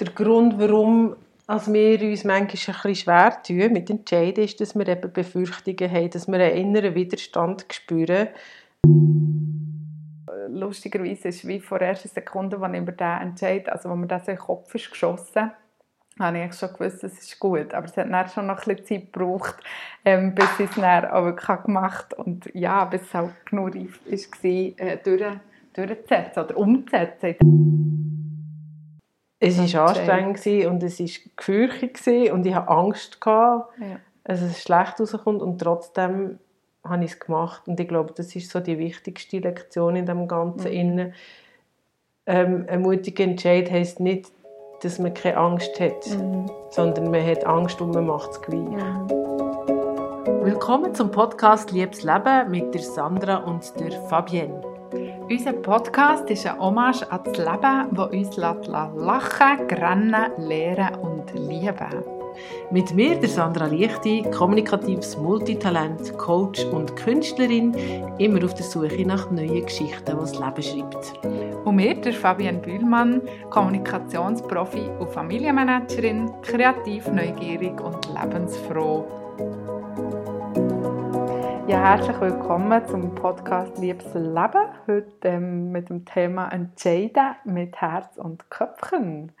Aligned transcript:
der 0.00 0.08
Grund, 0.08 0.58
warum 0.58 1.16
also 1.48 1.72
wir 1.72 2.02
uns 2.02 2.24
manchmal 2.24 2.40
ein 2.40 2.46
bisschen 2.48 2.94
schwer 2.96 3.42
tun 3.42 3.72
mit 3.72 3.88
Entscheiden, 3.88 4.44
ist, 4.44 4.60
dass 4.60 4.74
wir 4.74 4.88
eben 4.88 5.12
Befürchtungen 5.12 5.90
haben, 5.90 6.10
dass 6.10 6.26
wir 6.26 6.40
einen 6.40 6.56
inneren 6.56 6.94
Widerstand 6.94 7.66
spüren. 7.70 8.28
Lustigerweise 10.48 11.28
ist 11.28 11.46
wie 11.46 11.60
vor 11.60 11.78
der 11.78 11.88
ersten 11.88 12.08
Sekunde, 12.08 12.58
als 12.58 12.74
ich 12.74 12.80
über 12.80 12.92
den 12.92 13.20
entscheide, 13.20 13.70
also 13.72 13.90
als 13.90 13.98
mir 13.98 14.06
das 14.06 14.26
in 14.26 14.34
den 14.34 14.40
Kopf 14.40 14.74
ist 14.74 14.90
geschossen, 14.90 15.52
habe 16.18 16.44
ich 16.44 16.54
schon 16.54 16.72
gewusst, 16.72 17.04
es 17.04 17.18
ist 17.18 17.38
gut. 17.38 17.74
Aber 17.74 17.86
es 17.86 17.96
hat 17.96 18.10
dann 18.10 18.28
schon 18.28 18.46
noch 18.46 18.66
ein 18.66 18.76
bisschen 18.76 19.02
Zeit 19.02 19.12
gebraucht, 19.12 19.56
ähm, 20.04 20.34
bis 20.34 20.48
ich 20.58 20.70
es 20.70 20.76
dann 20.76 21.04
auch 21.04 21.24
wirklich 21.24 21.62
gemacht 21.62 22.12
habe. 22.12 22.22
Und 22.22 22.50
ja, 22.54 22.86
bis 22.86 23.02
es 23.02 23.14
auch 23.14 23.30
genug 23.44 23.74
reif 23.74 24.00
war, 24.06 24.50
äh, 24.50 24.98
durch, 25.04 25.24
durchzusetzen 25.74 26.42
oder 26.42 26.56
umzusetzen. 26.56 27.36
Es 29.38 29.74
war 29.74 29.88
anstrengend 29.88 30.66
und 30.66 30.82
es 30.82 30.98
war 30.98 31.30
gefürchtet 31.36 32.32
und 32.32 32.46
ich 32.46 32.54
hatte 32.54 32.68
Angst, 32.68 33.20
gehabt, 33.20 33.72
ja. 33.78 33.98
dass 34.24 34.40
es 34.40 34.62
schlecht 34.62 34.98
rauskommt 34.98 35.42
und 35.42 35.58
trotzdem 35.60 36.38
habe 36.84 37.04
ich 37.04 37.12
es 37.12 37.20
gemacht. 37.20 37.62
Und 37.66 37.78
ich 37.78 37.88
glaube, 37.88 38.12
das 38.16 38.34
ist 38.34 38.50
so 38.50 38.60
die 38.60 38.78
wichtigste 38.78 39.38
Lektion 39.38 39.96
in 39.96 40.06
dem 40.06 40.26
Ganzen. 40.26 40.96
Mhm. 40.96 41.12
Ähm, 42.26 42.66
ein 42.68 42.82
mutiger 42.82 43.24
Entscheid 43.24 43.70
heisst 43.70 44.00
nicht, 44.00 44.30
dass 44.82 44.98
man 44.98 45.14
keine 45.14 45.36
Angst 45.36 45.78
hat, 45.80 46.06
mhm. 46.06 46.50
sondern 46.70 47.10
man 47.10 47.24
hat 47.24 47.44
Angst 47.44 47.80
und 47.80 47.92
man 47.92 48.06
macht 48.06 48.30
es 48.30 48.42
gleich. 48.42 48.58
Mhm. 48.58 49.08
Willkommen 50.42 50.94
zum 50.94 51.10
Podcast 51.10 51.72
Liebes 51.72 52.02
Leben 52.04 52.50
mit 52.50 52.72
der 52.72 52.82
Sandra 52.82 53.36
und 53.38 53.78
der 53.80 53.92
Fabienne. 54.08 54.75
Unser 55.28 55.54
Podcast 55.54 56.30
ist 56.30 56.46
ein 56.46 56.56
Hommage 56.60 57.02
an 57.10 57.20
das 57.24 57.36
Leben, 57.36 57.96
das 57.96 58.10
uns 58.12 58.36
lachen, 58.36 59.66
grennen, 59.66 60.30
lehren 60.38 60.94
und 61.00 61.34
lieben 61.34 62.04
Mit 62.70 62.94
mir, 62.94 63.16
der 63.16 63.28
Sandra 63.28 63.66
Lichti, 63.66 64.22
kommunikatives 64.32 65.16
Multitalent, 65.16 66.16
Coach 66.16 66.64
und 66.66 66.94
Künstlerin, 66.94 67.74
immer 68.18 68.44
auf 68.44 68.54
der 68.54 68.66
Suche 68.66 69.04
nach 69.04 69.28
neuen 69.32 69.66
Geschichten, 69.66 70.04
die 70.04 70.12
das 70.12 70.38
Leben 70.38 70.62
schreibt. 70.62 71.12
Und 71.64 71.74
mir, 71.74 71.94
der 71.96 72.12
Fabian 72.12 72.62
Bühlmann, 72.62 73.20
Kommunikationsprofi 73.50 74.88
und 75.00 75.10
Familienmanagerin, 75.10 76.30
kreativ, 76.42 77.08
neugierig 77.08 77.80
und 77.80 78.08
lebensfroh. 78.14 79.75
Ja, 81.68 81.80
herzlich 81.80 82.20
willkommen 82.20 82.86
zum 82.86 83.12
Podcast 83.16 83.76
Liebes 83.78 84.14
Leben. 84.14 84.68
Heute 84.86 85.10
ähm, 85.24 85.72
mit 85.72 85.88
dem 85.88 86.04
Thema 86.04 86.48
Entscheiden 86.50 87.34
mit 87.42 87.80
Herz 87.80 88.16
und 88.18 88.48
Köpfen. 88.50 89.32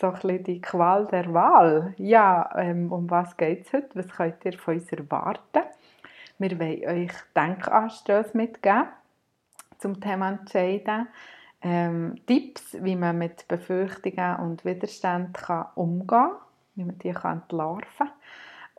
So 0.00 0.08
ein 0.08 0.12
bisschen 0.14 0.42
die 0.42 0.60
Qual 0.60 1.06
der 1.06 1.32
Wahl. 1.32 1.94
Ja, 1.96 2.50
ähm, 2.56 2.90
um 2.90 3.08
was 3.08 3.36
geht 3.36 3.66
es 3.66 3.72
heute? 3.72 3.90
Was 3.94 4.08
könnt 4.08 4.44
ihr 4.44 4.58
von 4.58 4.74
uns 4.74 4.90
erwarten? 4.90 5.62
Wir 6.38 6.58
wollen 6.58 6.88
euch 6.88 7.12
Denkanstöße 7.36 8.36
mitgeben 8.36 8.88
zum 9.78 10.00
Thema 10.00 10.30
Entscheiden. 10.30 11.06
Ähm, 11.62 12.16
Tipps, 12.26 12.78
wie 12.80 12.96
man 12.96 13.16
mit 13.16 13.46
Befürchtungen 13.46 14.40
und 14.40 14.64
Widerständen 14.64 15.64
umgehen 15.76 16.08
kann, 16.08 16.32
wie 16.74 16.84
man 16.84 16.98
die 16.98 17.10
entlarven 17.10 17.80
kann 17.96 18.10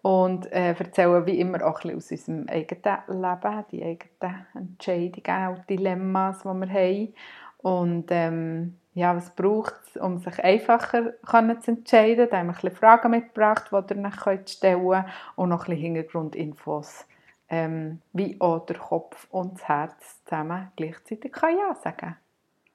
und 0.01 0.51
äh, 0.51 0.73
erzählen 0.73 1.25
wie 1.25 1.39
immer 1.39 1.65
auch 1.65 1.83
ein 1.83 1.95
bisschen 1.95 1.97
aus 1.97 2.27
unserem 2.27 2.49
eigenen 2.49 3.21
Leben, 3.21 3.65
die 3.71 3.83
eigenen 3.83 4.45
Entscheidungen, 4.55 5.47
auch 5.47 5.65
Dilemmas, 5.65 6.39
die 6.39 6.47
wir 6.47 6.69
haben 6.69 7.13
und 7.61 8.05
ähm, 8.09 8.77
ja, 8.93 9.15
was 9.15 9.29
braucht 9.35 9.79
es, 9.85 10.01
um 10.01 10.17
sich 10.17 10.43
einfacher 10.43 11.13
können 11.25 11.61
zu 11.61 11.71
entscheiden. 11.71 12.27
Da 12.29 12.37
haben 12.37 12.47
wir 12.47 12.53
ein 12.53 12.55
bisschen 12.55 12.75
Fragen 12.75 13.11
mitgebracht, 13.11 13.69
die 13.71 13.75
ihr 13.75 13.81
dann 13.83 14.47
stellen 14.47 14.89
könnt 14.89 15.05
und 15.35 15.49
noch 15.49 15.67
ein 15.67 15.75
bisschen 15.75 15.95
Hintergrundinfos, 15.95 17.05
ähm, 17.49 18.01
wie 18.11 18.35
auch 18.41 18.65
der 18.65 18.77
Kopf 18.77 19.27
und 19.31 19.53
das 19.53 19.67
Herz 19.67 20.23
zusammen 20.25 20.71
gleichzeitig 20.75 21.31
kann 21.31 21.57
Ja 21.57 21.75
sagen 21.75 22.17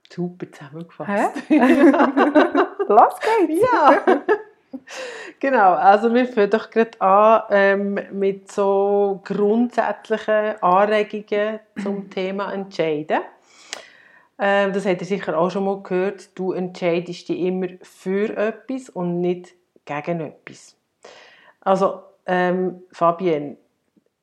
Super 0.09 0.51
zusammengefasst. 0.53 1.35
Los 2.89 3.15
geht's! 3.21 3.63
Ja! 3.73 4.23
Genau, 5.41 5.75
also 5.75 6.15
wir 6.15 6.27
fangen 6.27 6.51
doch 6.51 6.71
gerade 6.71 6.99
an 7.01 7.43
ähm, 7.51 8.01
mit 8.13 8.51
so 8.51 9.21
grundsätzlichen 9.25 10.63
Anregungen 10.63 11.61
zum 11.83 12.09
Thema 12.11 12.53
Entscheiden. 12.53 13.21
Ähm, 14.39 14.73
das 14.73 14.87
habt 14.87 15.01
ihr 15.03 15.07
sicher 15.07 15.37
auch 15.39 15.51
schon 15.51 15.65
mal 15.65 15.83
gehört. 15.83 16.39
Du 16.39 16.53
entscheidest 16.53 17.29
dich 17.29 17.39
immer 17.39 17.69
für 17.83 18.37
etwas 18.37 18.89
und 18.91 19.21
nicht 19.21 19.55
gegen 19.85 20.21
etwas. 20.21 20.77
Also, 21.61 22.03
ähm, 22.27 22.83
Fabienne, 22.93 23.57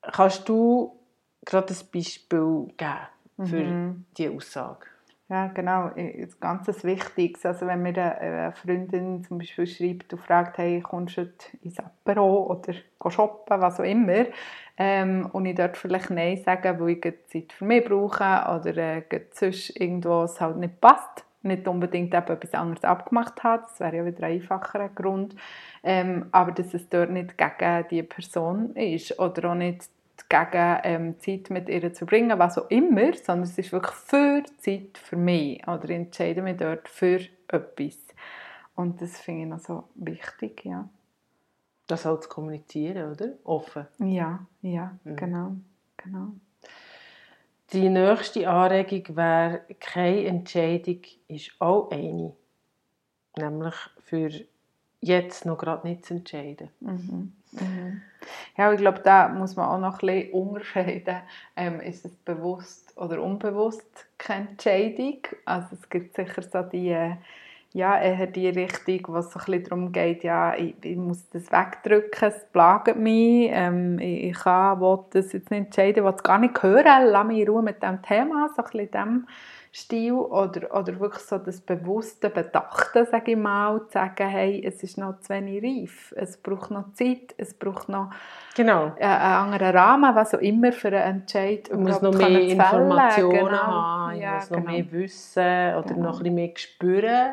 kannst 0.01 0.47
du 0.49 0.99
gerade 1.45 1.73
ein 1.73 1.91
Beispiel 1.91 2.67
geben 2.77 3.47
für 3.49 3.63
mhm. 3.63 4.05
diese 4.17 4.31
Aussage? 4.31 4.92
Ja, 5.29 5.47
genau. 5.47 5.89
Das 5.89 6.39
ganz 6.39 6.83
Wichtiges. 6.83 7.45
Also 7.45 7.65
wenn 7.65 7.81
mir 7.81 7.97
eine 7.97 8.51
Freundin 8.53 9.23
zum 9.23 9.37
Beispiel 9.39 9.65
schreibt 9.65 10.13
und 10.13 10.19
fragt, 10.19 10.57
hey, 10.57 10.81
kommst 10.81 11.17
du 11.17 11.31
ins 11.61 11.79
Apero 11.79 12.45
oder 12.51 12.73
shoppen, 13.09 13.61
was 13.61 13.79
auch 13.79 13.83
immer, 13.85 14.25
ähm, 14.77 15.29
und 15.31 15.45
ich 15.45 15.55
dort 15.55 15.77
vielleicht 15.77 16.09
Nein 16.09 16.37
sage, 16.43 16.79
weil 16.79 16.89
ich 16.89 17.13
Zeit 17.27 17.53
für 17.53 17.65
mich 17.65 17.85
brauche 17.85 18.23
oder 18.23 18.75
äh, 18.77 19.03
sonst 19.31 19.69
irgendwo 19.79 20.27
halt 20.39 20.57
nicht 20.57 20.81
passt, 20.81 21.23
nicht 21.41 21.67
unbedingt 21.67 22.13
eben 22.13 22.27
etwas 22.27 22.53
anderes 22.53 22.83
abgemacht 22.83 23.43
hat, 23.43 23.63
das 23.69 23.79
wäre 23.79 23.97
ja 23.97 24.05
wieder 24.05 24.25
ein 24.25 24.33
einfacherer 24.33 24.89
Grund, 24.89 25.35
ähm, 25.83 26.27
aber 26.31 26.51
dass 26.53 26.73
es 26.73 26.89
dort 26.89 27.11
nicht 27.11 27.37
gegen 27.37 27.85
die 27.91 28.03
Person 28.03 28.75
ist 28.75 29.19
oder 29.19 29.51
auch 29.51 29.55
nicht 29.55 29.89
gegen 30.29 30.79
ähm, 30.83 31.19
Zeit 31.19 31.49
mit 31.49 31.69
ihr 31.69 31.93
zu 31.93 32.05
bringen, 32.05 32.37
was 32.39 32.57
auch 32.57 32.69
immer, 32.69 33.13
sondern 33.13 33.43
es 33.43 33.57
ist 33.57 33.71
wirklich 33.71 33.95
für 33.95 34.43
Zeit 34.59 34.97
für 34.97 35.15
mich 35.15 35.67
oder 35.67 35.83
ich 35.85 35.91
entscheide 35.91 36.41
mich 36.41 36.57
dort 36.57 36.87
für 36.87 37.19
etwas. 37.47 37.97
Und 38.75 39.01
das 39.01 39.19
finde 39.19 39.41
ich 39.43 39.47
noch 39.47 39.59
so 39.59 39.83
wichtig, 39.95 40.65
ja. 40.65 40.89
Das 41.87 42.05
halt 42.05 42.23
zu 42.23 42.29
kommunizieren, 42.29 43.11
oder? 43.11 43.33
Offen. 43.43 43.87
Ja, 43.99 44.45
ja, 44.61 44.97
mhm. 45.03 45.15
genau, 45.15 45.55
genau. 45.97 46.27
Die 47.73 47.89
nächste 47.89 48.47
Anregung 48.49 49.15
wäre, 49.15 49.61
keine 49.79 50.25
Entscheidung 50.25 51.01
ist 51.27 51.51
auch 51.59 51.91
eine. 51.91 52.33
Nämlich 53.35 53.75
für 54.03 54.29
jetzt 55.03 55.45
noch 55.45 55.57
gerade 55.57 55.87
nicht 55.87 56.05
zu 56.05 56.15
entscheiden. 56.15 56.69
Mhm. 56.79 57.33
Mhm. 57.51 58.01
Ja, 58.57 58.71
ich 58.71 58.79
glaube, 58.79 59.01
da 59.03 59.27
muss 59.27 59.55
man 59.55 59.67
auch 59.67 59.79
noch 59.79 60.01
ein 60.01 60.07
bisschen 60.07 60.31
unterscheiden. 60.31 61.17
Ähm, 61.55 61.79
ist 61.81 62.05
es 62.05 62.15
bewusst 62.15 62.93
oder 62.97 63.21
unbewusst 63.21 64.07
keine 64.17 64.49
Entscheidung? 64.49 65.19
Also 65.45 65.67
es 65.73 65.89
gibt 65.89 66.15
sicher 66.15 66.41
so 66.41 66.61
die, 66.61 66.95
ja, 67.73 67.99
eher 67.99 68.27
die 68.27 68.47
Richtung, 68.47 69.13
wo 69.13 69.17
es 69.17 69.31
so 69.31 69.39
ein 69.39 69.45
bisschen 69.45 69.63
darum 69.63 69.91
geht, 69.91 70.23
ja, 70.23 70.55
ich, 70.55 70.75
ich 70.83 70.95
muss 70.95 71.27
das 71.29 71.51
wegdrücken, 71.51 72.29
es 72.29 72.45
plagt 72.51 72.95
mich, 72.95 73.49
ähm, 73.51 73.99
ich, 73.99 74.25
ich 74.25 74.39
kann, 74.39 74.79
will 74.79 74.99
das 75.11 75.33
jetzt 75.33 75.51
nicht 75.51 75.65
entscheiden, 75.65 76.05
will 76.05 76.13
es 76.15 76.23
gar 76.23 76.37
nicht 76.37 76.61
hören, 76.61 77.07
lass 77.07 77.27
mich 77.27 77.39
in 77.39 77.49
Ruhe 77.49 77.63
mit 77.63 77.81
diesem 77.81 78.01
Thema, 78.03 78.49
so 78.55 78.63
ein 78.63 78.71
bisschen 78.71 78.91
dem 78.91 79.27
Stil 79.75 80.13
oder, 80.13 80.71
oder 80.79 80.99
wirklich 80.99 81.23
so 81.23 81.39
das 81.39 81.59
bewusste 81.59 82.29
Bedachten, 82.29 83.07
sage 83.07 83.31
ich 83.31 83.37
mal, 83.37 83.81
zu 83.87 83.93
sagen, 83.93 84.29
hey, 84.29 84.63
es 84.63 84.83
ist 84.83 84.99
noch 84.99 85.19
zu 85.21 85.33
wenig 85.33 85.63
reif, 85.63 86.13
es 86.15 86.37
braucht 86.37 86.69
noch 86.69 86.93
Zeit, 86.93 87.33
es 87.37 87.55
braucht 87.55 87.89
noch 87.89 88.11
genau. 88.55 88.93
einen 88.99 89.01
anderen 89.01 89.75
Rahmen, 89.75 90.13
was 90.13 90.35
auch 90.35 90.41
immer 90.41 90.71
für 90.73 90.89
einen 90.89 91.21
Entscheid 91.21 91.71
Man 91.71 91.85
muss 91.85 92.03
noch 92.03 92.13
mehr 92.13 92.41
Informationen 92.41 93.31
genau. 93.31 93.57
haben, 93.57 94.21
ja, 94.21 94.35
muss 94.35 94.51
noch 94.51 94.59
genau. 94.59 94.71
mehr 94.71 94.91
wissen 94.91 95.41
oder 95.41 95.81
genau. 95.81 96.01
noch 96.03 96.17
ein 96.19 96.23
bisschen 96.23 96.35
mehr 96.35 96.51
spüren. 96.55 97.31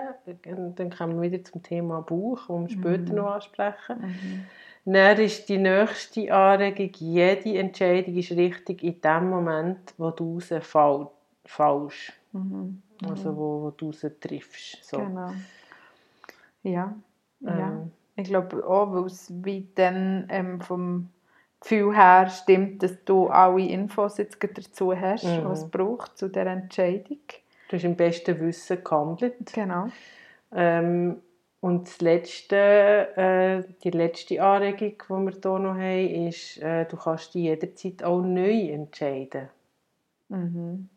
Dann 0.76 0.90
kommen 0.96 1.20
wir 1.20 1.30
wieder 1.30 1.44
zum 1.44 1.62
Thema 1.62 2.00
Buch, 2.00 2.40
das 2.48 2.58
wir 2.58 2.68
später 2.70 3.12
mhm. 3.12 3.18
noch 3.18 3.34
ansprechen. 3.34 3.96
Mhm. 3.98 4.46
Dann 4.86 5.18
ist 5.18 5.46
die 5.46 5.58
nächste 5.58 6.32
Anregung, 6.32 6.90
jede 6.94 7.58
Entscheidung 7.58 8.16
ist 8.16 8.30
richtig 8.30 8.82
in 8.82 8.98
dem 9.02 9.28
Moment, 9.28 9.92
wo 9.98 10.10
du 10.10 10.40
rausfällst. 10.40 12.19
Mhm. 12.32 12.82
Also 13.08 13.36
wo, 13.36 13.62
wo 13.62 13.70
du 13.70 13.86
raus 13.86 14.06
triffst. 14.20 14.84
So. 14.84 14.98
Genau. 14.98 15.32
Ja. 16.62 16.94
Ähm. 17.42 17.58
ja. 17.58 17.86
Ich 18.16 18.28
glaube 18.28 18.66
auch, 18.66 18.92
weil 18.92 19.06
es 19.06 19.32
wie 19.44 19.68
dann 19.74 20.26
ähm, 20.28 20.60
vom 20.60 21.08
Gefühl 21.60 21.94
her 21.94 22.28
stimmt, 22.28 22.82
dass 22.82 23.04
du 23.04 23.28
alle 23.28 23.66
Infos 23.66 24.18
jetzt 24.18 24.38
dazu 24.42 24.98
hast, 24.98 25.24
mhm. 25.24 25.44
was 25.44 25.64
es 25.64 25.70
braucht 25.70 26.18
zu 26.18 26.28
dieser 26.28 26.46
Entscheidung. 26.46 27.20
Du 27.68 27.76
hast 27.76 27.84
im 27.84 27.96
besten 27.96 28.40
Wissen 28.40 28.82
gehandelt. 28.82 29.52
Genau. 29.52 29.88
Ähm, 30.52 31.22
und 31.60 31.86
das 31.86 32.00
letzte, 32.00 32.56
äh, 33.16 33.62
die 33.84 33.90
letzte 33.90 34.42
Anregung, 34.42 34.94
die 34.98 35.14
wir 35.14 35.32
hier 35.32 35.58
noch 35.58 35.74
haben, 35.74 36.28
ist, 36.28 36.58
äh, 36.58 36.86
du 36.86 36.96
kannst 36.96 37.34
dich 37.34 37.42
jederzeit 37.42 38.02
auch 38.02 38.22
neu 38.22 38.70
entscheiden. 38.70 39.48
Mhm. 40.28 40.88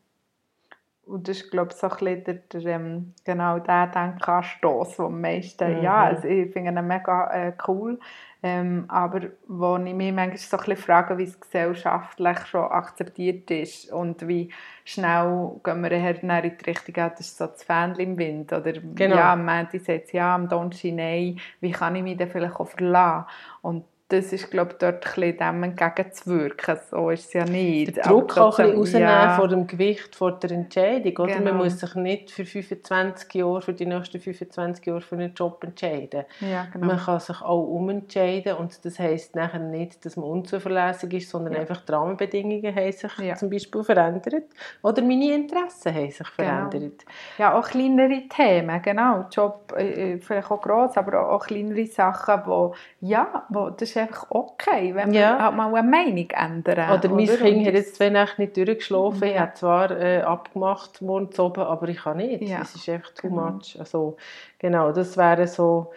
Und 1.06 1.28
das 1.28 1.38
ist, 1.38 1.52
glaube 1.52 1.72
ich, 1.72 1.78
so 1.78 1.88
ein 1.88 1.98
bisschen 1.98 2.24
der, 2.24 2.34
der, 2.34 2.66
ähm, 2.66 3.14
genau 3.26 3.60
der 3.60 3.88
Denkanstoss, 3.88 4.96
der 4.96 5.06
am 5.06 5.20
meisten, 5.20 5.78
mhm. 5.78 5.84
ja, 5.84 6.04
also 6.06 6.28
ich 6.28 6.52
finde 6.52 6.72
ihn 6.72 6.88
mega 6.88 7.30
äh, 7.32 7.54
cool, 7.68 8.00
ähm, 8.42 8.86
aber 8.88 9.22
wo 9.48 9.78
ich 9.78 9.94
mich 9.94 10.14
manchmal 10.14 10.38
so 10.38 10.58
ein 10.58 10.64
bisschen 10.64 10.78
frage, 10.78 11.18
wie 11.18 11.24
es 11.24 11.40
gesellschaftlich 11.40 12.40
schon 12.46 12.64
akzeptiert 12.64 13.50
ist 13.52 13.92
und 13.92 14.28
wie 14.28 14.50
schnell 14.86 15.52
gehen 15.64 15.82
wir 15.82 15.92
eher 15.92 16.22
in 16.22 16.30
die 16.30 16.66
Richtung, 16.66 16.96
das 16.96 17.20
ist 17.20 17.38
so 17.38 17.48
das 17.48 17.64
Fähnchen 17.64 18.12
im 18.12 18.18
Wind. 18.18 18.52
Oder 18.52 18.74
genau. 18.74 19.16
ja, 19.16 19.34
am 19.34 19.46
Montag 19.46 19.82
sagt 19.82 20.12
ja, 20.14 20.36
am 20.36 20.50
Donnerstag 20.50 20.92
nein, 20.92 21.40
wie 21.62 21.72
kann 21.72 21.96
ich 21.96 22.04
mich 22.04 22.18
dann 22.18 22.30
vielleicht 22.30 22.56
auch 22.56 22.68
verlassen? 22.68 23.26
Und 23.62 23.86
das 24.14 24.32
ist, 24.32 24.52
glaube 24.52 24.74
ich, 24.74 24.78
dort 24.78 25.18
ein 25.18 25.38
dem 25.38 25.64
entgegenzuwirken. 25.64 26.78
So 26.92 27.10
ist 27.10 27.28
es 27.28 27.34
ja 27.34 27.46
nicht. 27.46 27.98
Der 27.98 28.04
Druck 28.04 28.38
auch 28.38 28.60
ein 28.60 28.66
bisschen 28.66 28.78
rausnehmen 28.78 29.10
ja. 29.10 29.36
von 29.36 29.50
dem 29.50 29.68
Gewicht, 29.68 30.16
von 30.16 30.40
der 30.40 30.52
Entscheidung. 30.52 31.18
Oder? 31.18 31.36
Genau. 31.36 31.52
Man 31.52 31.58
muss 31.58 31.80
sich 31.80 31.96
nicht 31.96 32.30
für 32.30 32.46
25 32.46 33.34
Jahre, 33.34 33.62
für 33.62 33.74
die 33.74 33.88
nächsten 33.88 34.20
25 34.20 34.86
Jahre 34.86 35.02
für 35.02 35.16
einen 35.16 35.34
Job 35.34 35.64
entscheiden. 35.64 36.26
Ja, 36.42 36.68
genau. 36.72 36.86
Man 36.86 37.00
kann 37.00 37.20
sich 37.20 37.42
auch 37.42 37.64
umentscheiden 37.64 38.56
und 38.58 38.86
das 38.86 39.00
heisst 39.00 39.36
nachher 39.36 39.60
nicht, 39.60 40.06
dass 40.06 40.16
man 40.16 40.30
unzuverlässig 40.30 41.14
ist, 41.14 41.30
sondern 41.30 41.54
ja. 41.54 41.62
einfach 41.62 41.82
die 41.82 41.92
Rahmenbedingungen 41.92 42.76
haben 42.76 42.92
sich 42.92 43.18
ja. 43.18 43.36
zum 43.36 43.50
Beispiel 43.50 43.84
verändert 43.84 44.44
oder 44.84 45.02
meine 45.02 45.34
Interessen 45.34 45.94
haben 45.94 46.12
sich 46.12 46.28
genau. 46.38 46.70
verändert. 46.70 47.06
Ja, 47.40 47.58
auch 47.58 47.68
kleinere 47.68 48.28
Themen, 48.30 48.80
genau. 48.82 49.26
Job 49.32 49.74
äh, 49.76 50.14
äh 50.14 50.18
vielleicht 50.20 50.52
auch 50.52 50.62
gross, 50.62 50.98
aber 50.98 51.30
auch 51.32 51.46
kleinere 51.48 51.86
Sachen, 51.88 52.42
wo, 52.46 52.76
ja, 53.02 53.46
wo, 53.50 53.72
das 53.72 53.90
ist 53.90 54.03
einfach 54.04 54.28
okay, 54.30 54.94
wenn 54.96 55.14
ja. 55.14 55.38
wir 55.38 55.44
halt 55.44 55.56
mal 55.56 55.74
eine 55.74 55.88
Meinung 55.88 56.30
ändern. 56.30 56.90
Oder, 56.90 56.94
oder? 56.94 57.10
mein 57.10 57.28
Kind 57.28 57.68
hat 57.68 57.74
jetzt 57.74 57.96
zwei 57.96 58.10
Nächte 58.10 58.42
nicht 58.42 58.58
durchgeschlafen. 58.58 59.24
Ja. 59.24 59.28
Ich 59.28 59.40
habe 59.40 59.54
zwar 59.56 59.92
äh, 59.92 60.22
abgemacht 60.22 61.02
morgens 61.02 61.40
oben, 61.40 61.64
aber 61.64 61.88
ich 61.90 61.98
kann 61.98 62.18
nicht. 62.18 62.42
Ja. 62.44 62.62
Es 62.62 62.76
ist 62.76 62.88
einfach 62.90 63.14
too 63.14 63.30
genau. 63.30 63.52
much. 63.52 63.78
Also, 63.80 64.18
genau, 64.60 64.92
das 64.92 65.18
wären 65.18 65.48
so 65.48 65.92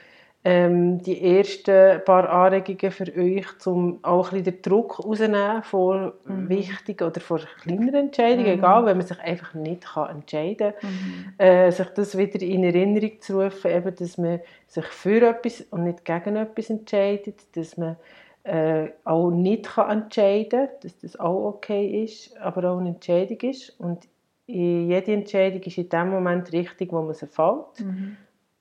ähm, 0.49 1.03
die 1.03 1.39
ersten 1.39 2.05
paar 2.05 2.31
Anregungen 2.31 2.93
für 2.93 3.13
euch, 3.17 3.67
um 3.67 3.99
auch 4.03 4.31
ein 4.31 4.45
bisschen 4.45 4.45
den 4.45 4.63
Druck 4.63 5.05
rauszunehmen 5.05 5.65
von 5.65 6.13
mhm. 6.25 6.49
wichtigen 6.49 7.03
oder 7.03 7.21
von 7.21 7.41
kleineren 7.63 8.07
Entscheidungen, 8.07 8.53
mhm. 8.53 8.59
egal, 8.59 8.87
wenn 8.87 8.97
man 8.97 9.05
sich 9.05 9.19
einfach 9.19 9.55
nicht 9.55 9.85
kann 9.85 10.09
entscheiden 10.09 10.73
kann, 10.81 10.91
mhm. 10.91 11.45
äh, 11.45 11.73
sich 11.73 11.89
das 11.89 12.17
wieder 12.17 12.41
in 12.41 12.63
Erinnerung 12.63 13.21
zu 13.21 13.43
rufen, 13.43 13.73
eben, 13.73 13.93
dass 13.97 14.19
man 14.19 14.39
sich 14.69 14.85
für 14.85 15.29
etwas 15.29 15.63
und 15.63 15.83
nicht 15.83 16.05
gegen 16.05 16.37
etwas 16.37 16.71
entscheidet, 16.71 17.57
dass 17.57 17.77
man 17.77 17.97
äh, 18.45 18.91
auch 19.03 19.33
nicht 19.33 19.65
kann 19.65 20.03
entscheiden 20.03 20.69
kann, 20.69 20.77
dass 20.85 20.97
das 21.01 21.19
auch 21.19 21.55
okay 21.55 22.05
ist, 22.05 22.37
aber 22.37 22.71
auch 22.71 22.79
eine 22.79 22.91
Entscheidung 22.91 23.41
ist 23.41 23.71
und 23.81 24.07
jede 24.47 25.13
Entscheidung 25.13 25.61
ist 25.63 25.77
in 25.77 25.89
dem 25.89 26.11
Moment 26.11 26.53
richtig, 26.53 26.93
wo 26.93 27.03
man 27.03 27.15
sie 27.15 27.27
fällt. 27.27 27.81
Mhm 27.81 28.17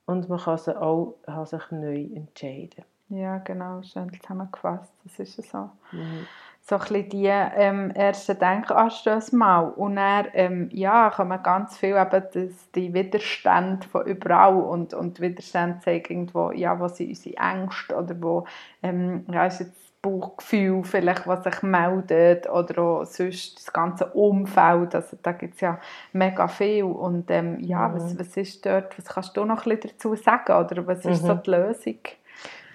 und 0.06 0.28
man 0.28 0.38
kann, 0.38 0.58
sie 0.58 0.80
auch, 0.80 1.16
kann 1.24 1.46
sich 1.46 1.70
neu 1.70 2.08
entscheiden. 2.14 2.84
Ja, 3.08 3.38
genau, 3.38 3.82
schön 3.82 4.10
zusammengefasst, 4.20 4.92
das 5.04 5.18
ist 5.18 5.50
so. 5.50 5.70
Mhm. 5.92 6.26
So 6.68 6.74
ein 6.74 6.80
bisschen 6.80 7.08
die 7.10 7.26
ähm, 7.26 7.92
ersten 7.92 8.36
Denkanstöße 8.40 9.36
mal 9.36 9.68
und 9.68 9.94
dann 9.94 10.26
ähm, 10.32 10.68
ja, 10.72 11.10
kommen 11.10 11.40
ganz 11.40 11.78
viel 11.78 11.96
eben 11.96 12.10
das, 12.10 12.70
die 12.72 12.92
Widerstände 12.92 13.86
von 13.86 14.04
überall 14.04 14.56
und, 14.56 14.92
und 14.92 15.20
Widerstände 15.20 15.78
zeigen 15.84 16.12
irgendwo, 16.12 16.50
ja, 16.50 16.80
wo 16.80 16.88
sind 16.88 17.10
unsere 17.10 17.36
Ängste 17.36 17.94
oder 17.94 18.20
wo 18.20 18.46
ähm, 18.82 19.24
ja, 19.30 19.46
ist 19.46 19.60
jetzt 19.60 19.85
Bauchgefühl 20.06 20.84
vielleicht, 20.84 21.26
was 21.26 21.42
sich 21.42 21.62
meldet 21.62 22.48
oder 22.48 22.82
auch 22.82 23.04
sonst 23.04 23.58
das 23.58 23.72
ganze 23.72 24.06
Umfeld, 24.06 24.94
also 24.94 25.16
da 25.20 25.32
gibt 25.32 25.54
es 25.54 25.60
ja 25.60 25.80
mega 26.12 26.46
viel 26.46 26.84
und 26.84 27.30
ähm, 27.30 27.58
ja, 27.60 27.88
mhm. 27.88 27.94
was, 27.94 28.18
was 28.18 28.36
ist 28.36 28.64
dort, 28.64 28.96
was 28.96 29.06
kannst 29.06 29.36
du 29.36 29.44
noch 29.44 29.66
ein 29.66 29.76
bisschen 29.76 29.90
dazu 29.96 30.14
sagen 30.14 30.52
oder 30.52 30.86
was 30.86 31.04
ist 31.04 31.22
mhm. 31.22 31.26
so 31.26 31.34
die 31.34 31.50
Lösung? 31.50 31.98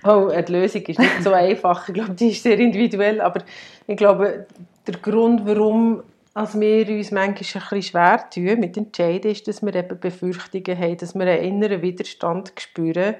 Oh, 0.03 0.29
die 0.29 0.51
Lösung 0.51 0.81
ist 0.81 0.99
nicht 0.99 1.23
so 1.23 1.31
einfach, 1.33 1.87
ich 1.87 1.93
glaube, 1.93 2.11
die 2.11 2.31
ist 2.31 2.43
sehr 2.43 2.59
individuell, 2.59 3.21
aber 3.21 3.43
ich 3.87 3.97
glaube, 3.97 4.47
der 4.87 4.95
Grund, 4.95 5.45
warum 5.45 6.03
als 6.33 6.57
wir 6.57 6.87
uns 6.87 7.11
manchmal 7.11 7.27
ein 7.27 7.33
bisschen 7.33 7.81
schwer 7.81 8.29
tun 8.33 8.59
mit 8.59 8.77
Entscheiden, 8.77 9.31
ist, 9.31 9.47
dass 9.47 9.61
wir 9.61 9.75
eben 9.75 9.99
Befürchtungen 9.99 10.77
haben, 10.77 10.97
dass 10.97 11.13
wir 11.13 11.25
einen 11.25 11.43
inneren 11.43 11.81
Widerstand 11.81 12.53
spüren 12.57 13.15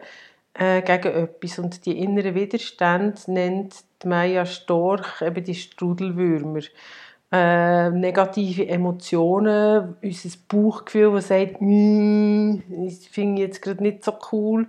äh, 0.54 0.82
gegen 0.82 1.14
etwas. 1.14 1.60
Und 1.60 1.86
die 1.86 2.00
inneren 2.00 2.36
Widerstände 2.36 3.20
nennt 3.28 3.76
die 4.04 4.08
Maya 4.08 4.46
Storch 4.46 5.22
eben 5.22 5.44
die 5.44 5.56
Strudelwürmer. 5.56 6.62
Äh, 7.34 7.90
negative 7.92 8.68
Emotionen, 8.68 9.96
unser 10.02 10.38
Bauchgefühl, 10.50 11.14
das 11.14 11.30
sagt, 11.30 11.62
mm, 11.62 12.86
ich 12.86 13.10
finde 13.10 13.44
jetzt 13.44 13.62
gerade 13.62 13.82
nicht 13.82 14.04
so 14.04 14.14
cool. 14.34 14.68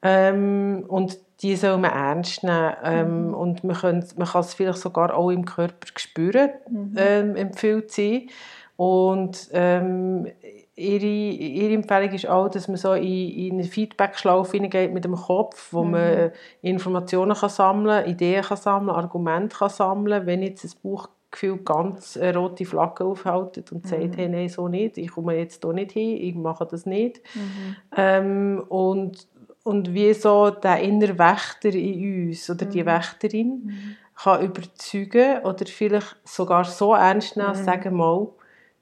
Ähm, 0.00 0.84
und 0.88 1.18
die 1.42 1.54
soll 1.56 1.76
man 1.78 1.92
ernst 1.92 2.42
nehmen. 2.42 2.76
Ähm, 2.82 3.28
mhm. 3.28 3.34
Und 3.34 3.64
man, 3.64 3.76
kann, 3.76 4.04
man 4.16 4.26
kann 4.26 4.40
es 4.40 4.54
vielleicht 4.54 4.78
sogar 4.78 5.14
auch 5.14 5.30
im 5.30 5.44
Körper 5.44 5.86
spüren, 5.96 6.50
mhm. 6.70 6.94
ähm, 6.96 7.36
empfiehlt 7.36 7.92
sie. 7.92 8.30
Und 8.78 9.48
ähm, 9.54 10.28
ihre, 10.76 11.04
ihre 11.04 11.74
Empfehlung 11.74 12.12
ist 12.12 12.28
auch, 12.28 12.48
dass 12.48 12.68
man 12.68 12.76
so 12.76 12.92
in, 12.92 13.28
in 13.28 13.54
eine 13.54 13.64
Feedback-Schlaufe 13.64 14.52
hineingeht 14.52 14.94
mit 14.94 15.04
dem 15.04 15.16
Kopf, 15.16 15.72
wo 15.72 15.82
mhm. 15.82 15.90
man 15.90 16.30
Informationen 16.62 17.34
kann 17.36 17.50
sammeln 17.50 18.06
Ideen 18.06 18.44
kann 18.44 18.56
sammeln 18.56 18.94
Argumente 18.94 19.56
kann 19.56 19.68
sammeln 19.68 20.26
Wenn 20.26 20.44
jetzt 20.44 20.62
das 20.62 20.76
Bauchgefühl 20.76 21.58
ganz 21.64 22.16
rote 22.16 22.64
Flagge 22.64 23.04
aufhält 23.04 23.72
und 23.72 23.84
mhm. 23.84 23.88
sagt, 23.88 24.16
hey, 24.16 24.28
nein, 24.28 24.48
so 24.48 24.68
nicht, 24.68 24.96
ich 24.96 25.10
komme 25.10 25.36
jetzt 25.36 25.64
hier 25.64 25.72
nicht 25.72 25.90
hin, 25.90 26.16
ich 26.16 26.36
mache 26.36 26.64
das 26.64 26.86
nicht. 26.86 27.20
Mhm. 27.34 27.76
Ähm, 27.96 28.64
und, 28.68 29.26
und 29.64 29.92
wie 29.92 30.14
so 30.14 30.50
der 30.50 30.78
innere 30.78 31.18
Wächter 31.18 31.74
in 31.74 32.28
uns 32.28 32.48
oder 32.48 32.64
die 32.64 32.82
mhm. 32.82 32.86
Wächterin 32.86 33.48
mhm. 33.64 33.96
kann 34.14 34.44
überzeugen 34.44 35.42
oder 35.42 35.66
vielleicht 35.66 36.16
sogar 36.22 36.62
so 36.64 36.94
ernst 36.94 37.36
nehmen, 37.36 37.58
mhm. 37.58 37.64
sagen 37.64 37.96
mal, 37.96 38.28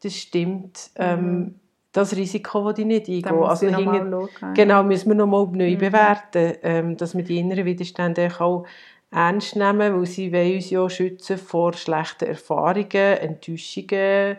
das 0.06 0.14
stimmt, 0.14 0.91
ähm, 0.97 1.56
das 1.93 2.14
Risiko 2.14 2.70
das 2.70 2.79
ich 2.79 2.87
nicht 2.87 3.08
eingehen. 3.08 3.43
Also 3.43 3.67
hinten, 3.67 4.29
genau, 4.55 4.82
müssen 4.85 5.08
wir 5.08 5.14
nochmal 5.17 5.47
neu 5.47 5.73
mhm. 5.73 5.79
bewerten, 5.79 6.55
ähm, 6.62 6.97
dass 6.97 7.17
wir 7.17 7.25
die 7.25 7.38
inneren 7.38 7.64
Widerstände 7.64 8.31
auch 8.38 8.67
ernst 9.11 9.56
nehmen, 9.56 9.94
weil 9.97 10.06
sie 10.06 10.31
uns 10.55 10.70
ja 10.70 10.88
schützen 10.91 11.38
vor 11.38 11.73
schlechten 11.73 12.26
Erfahrungen, 12.26 12.87
Enttäuschungen 12.91 14.37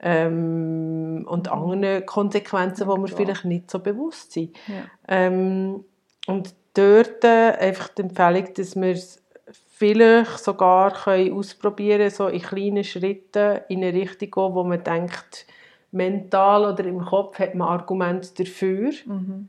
ähm, 0.00 1.26
und 1.28 1.46
mhm. 1.46 1.52
anderen 1.52 2.06
Konsequenzen, 2.06 2.88
ja, 2.88 2.94
die 2.94 3.02
wir 3.02 3.08
vielleicht 3.08 3.44
nicht 3.44 3.70
so 3.70 3.80
bewusst 3.80 4.32
sind. 4.32 4.56
Ja. 4.68 4.84
Ähm, 5.08 5.84
und 6.26 6.54
dort 6.74 7.24
äh, 7.24 7.52
einfach 7.58 7.88
die 7.88 8.02
Empfehlung, 8.02 8.54
dass 8.54 8.76
wir 8.76 8.92
es 8.92 9.20
vielleicht 9.80 10.44
sogar 10.44 10.92
können 10.92 11.32
ausprobieren 11.32 12.10
so 12.10 12.28
in 12.28 12.42
kleinen 12.42 12.84
Schritten 12.84 13.60
in 13.70 13.82
eine 13.82 13.94
Richtung 13.94 14.30
gehen, 14.30 14.54
wo 14.54 14.62
man 14.62 14.84
denkt, 14.84 15.46
mental 15.90 16.70
oder 16.70 16.84
im 16.84 17.00
Kopf 17.00 17.38
hat 17.38 17.54
man 17.54 17.68
Argumente 17.68 18.44
dafür. 18.44 18.92
Mhm. 19.06 19.48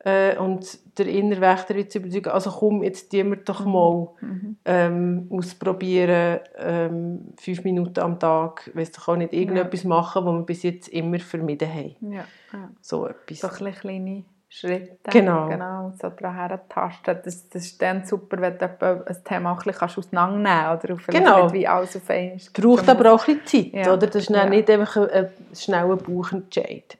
Äh, 0.00 0.36
und 0.36 0.78
der 0.98 1.06
Innerwächter 1.06 1.74
wird 1.74 1.94
überzeugen, 1.94 2.28
also 2.28 2.50
komm, 2.50 2.82
jetzt 2.82 3.10
die 3.10 3.24
wir 3.24 3.36
doch 3.36 3.64
mhm. 3.64 3.72
mal 3.72 4.08
mhm. 4.20 4.56
ähm, 4.66 5.28
ausprobieren, 5.30 6.40
ähm, 6.58 7.32
fünf 7.38 7.64
Minuten 7.64 8.00
am 8.00 8.18
Tag, 8.18 8.70
weiss 8.74 8.92
doch 8.92 9.08
auch 9.08 9.16
nicht, 9.16 9.32
irgendetwas 9.32 9.84
ja. 9.84 9.88
machen, 9.88 10.26
was 10.26 10.34
wir 10.34 10.42
bis 10.42 10.62
jetzt 10.62 10.88
immer 10.88 11.20
vermieden 11.20 11.72
haben. 11.72 12.12
Ja, 12.12 12.24
ja. 12.52 12.70
So 12.82 13.06
etwas. 13.06 13.38
So 13.38 13.64
ein 13.64 13.72
kleine 13.72 14.24
Schritte. 14.52 14.98
Genau. 15.04 15.48
genau 15.48 15.92
so 16.02 16.08
daran 16.08 16.58
tasten. 16.68 17.20
Das, 17.24 17.48
das 17.48 17.66
ist 17.66 17.80
dann 17.80 18.04
super, 18.04 18.40
wenn 18.40 18.58
du 18.58 19.06
ein 19.06 19.24
Thema 19.24 19.52
auch 19.52 19.64
ein 19.64 19.72
bisschen 19.72 19.98
auseinandernehmen 19.98 20.44
kannst. 20.44 20.84
Oder 20.84 20.96
vielleicht 20.98 21.24
genau. 21.24 21.44
nicht 21.44 21.54
wie 21.54 21.68
alles 21.68 21.96
auf 21.96 22.10
einmal. 22.10 22.36
Es 22.36 22.52
braucht 22.52 22.88
aber 22.88 23.12
auch 23.12 23.28
ein 23.28 23.38
bisschen 23.38 23.72
Zeit. 23.72 23.86
Ja. 23.86 23.92
Oder? 23.92 24.08
Das 24.08 24.16
ist 24.16 24.30
ja. 24.30 24.44
nicht 24.46 24.68
einfach 24.68 24.96
ein, 24.96 25.08
ein 25.08 25.30
schneller 25.54 25.96
Bauchentscheid. 25.96 26.98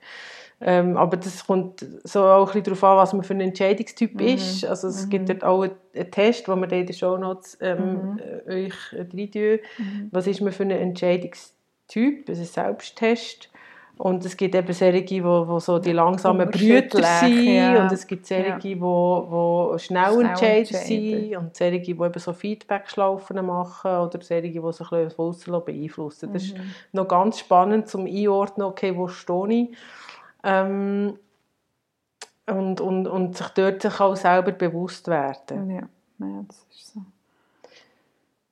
Ähm, 0.61 0.95
aber 0.95 1.17
das 1.17 1.45
kommt 1.45 1.85
so 2.05 2.23
auch 2.23 2.47
ein 2.55 2.63
bisschen 2.63 2.63
darauf 2.63 2.83
an, 2.85 2.97
was 2.97 3.13
man 3.13 3.23
für 3.23 3.33
ein 3.33 3.41
Entscheidungstyp 3.41 4.13
mhm. 4.13 4.27
ist. 4.27 4.63
Also 4.65 4.87
es 4.87 5.05
mhm. 5.05 5.09
gibt 5.09 5.29
dort 5.29 5.43
auch 5.43 5.63
einen, 5.63 6.11
Test, 6.11 6.47
wo 6.47 6.55
wir 6.55 6.71
in 6.71 6.85
den 6.85 6.95
Shownotes 6.95 7.57
ähm, 7.59 8.13
mhm. 8.13 8.19
Äh, 8.47 8.67
euch 8.67 8.93
reintun. 8.93 9.59
Mhm. 9.77 10.07
Was 10.11 10.25
ist 10.25 10.39
man 10.39 10.53
für 10.53 10.63
ein 10.63 10.71
Entscheidungstyp? 10.71 12.27
Das 12.27 12.39
ist 12.39 12.57
ein 12.57 12.65
Selbsttest. 12.67 13.50
Und 14.01 14.25
es 14.25 14.35
gibt 14.35 14.55
eben 14.55 14.73
solche, 14.73 15.03
die, 15.03 15.21
die 15.21 15.59
so 15.59 15.77
die 15.77 15.91
langsamen 15.91 16.49
Brüter 16.49 17.03
sind 17.03 17.43
ja. 17.43 17.83
und 17.83 17.91
es 17.91 18.07
gibt 18.07 18.25
solche, 18.25 18.47
ja. 18.47 18.57
die, 18.57 18.73
die 18.73 19.79
schnell 19.79 20.21
entscheiden 20.21 20.75
sind 20.75 21.37
und 21.37 21.55
solche, 21.55 21.79
die 21.81 21.91
eben 21.91 22.19
so 22.19 22.33
Feedback-Schlaufen 22.33 23.45
machen 23.45 23.91
oder 23.91 24.19
solche, 24.23 24.49
die 24.49 24.71
sich 24.71 24.91
ein 24.91 25.07
bisschen 25.07 25.65
beeinflussen. 25.65 26.33
Das 26.33 26.47
mhm. 26.47 26.55
ist 26.55 26.93
noch 26.93 27.07
ganz 27.07 27.37
spannend 27.37 27.89
zum 27.89 28.07
Einordnen, 28.07 28.65
okay, 28.65 28.97
wo 28.97 29.07
stehe 29.07 29.47
ich. 29.49 29.77
Ähm, 30.43 31.19
und, 32.47 32.81
und, 32.81 33.07
und 33.07 33.37
sich 33.37 33.49
dort 33.49 33.83
sich 33.83 33.99
auch 33.99 34.15
selber 34.15 34.51
bewusst 34.51 35.09
werden. 35.09 35.69
Ja, 35.69 35.87
ja 36.17 36.43
das 36.47 36.65
ist 36.71 36.93
so. 36.95 37.01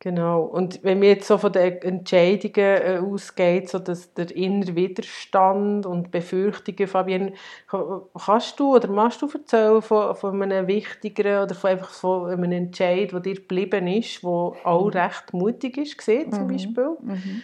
Genau. 0.02 0.44
Und 0.44 0.82
wenn 0.82 1.00
man 1.00 1.10
jetzt 1.10 1.28
so 1.28 1.38
von 1.38 1.52
den 1.52 1.82
Entscheidungen 1.82 2.54
äh, 2.56 3.02
ausgeht, 3.04 3.68
so 3.68 3.80
dass 3.80 4.14
der 4.14 4.34
innere 4.34 4.74
Widerstand 4.74 5.86
und 5.86 6.10
Befürchtungen, 6.10 6.88
Fabian, 6.88 7.34
kannst 7.68 8.58
du 8.62 8.76
oder 8.76 8.88
machst 8.88 9.22
du 9.22 9.28
erzählen 9.28 9.82
von, 9.82 10.16
von 10.16 10.42
einem 10.42 10.68
wichtigeren 10.68 11.44
oder 11.44 11.54
von, 11.54 11.72
einfach 11.72 11.90
von 11.90 12.32
einem 12.32 12.50
Entscheid, 12.50 13.12
der 13.12 13.20
dir 13.20 13.36
geblieben 13.36 13.88
ist, 13.88 14.24
der 14.24 14.30
auch 14.30 14.86
mhm. 14.86 14.92
recht 14.92 15.34
mutig 15.34 15.78
ist, 15.78 15.98
gesehen, 15.98 16.32
zum 16.32 16.44
mhm. 16.44 16.52
Beispiel? 16.52 16.98
Mhm. 17.02 17.42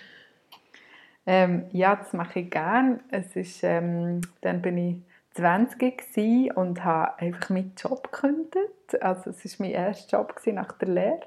Ähm, 1.26 1.66
ja, 1.72 1.96
das 1.98 2.14
mache 2.14 2.40
ich 2.40 2.52
gerne. 2.52 3.02
Es 3.12 3.36
ist, 3.36 3.64
ähm, 3.64 4.22
dann 4.40 4.62
bin 4.62 4.78
ich 4.78 4.96
20 5.34 6.56
und 6.56 6.86
habe 6.86 7.20
einfach 7.20 7.50
meinen 7.50 7.74
Job 7.78 8.14
gekündigt. 8.14 9.02
Also 9.02 9.32
es 9.32 9.60
war 9.60 9.66
mein 9.66 9.76
erster 9.76 10.20
Job 10.20 10.40
nach 10.46 10.72
der 10.74 10.88
Lehre. 10.88 11.20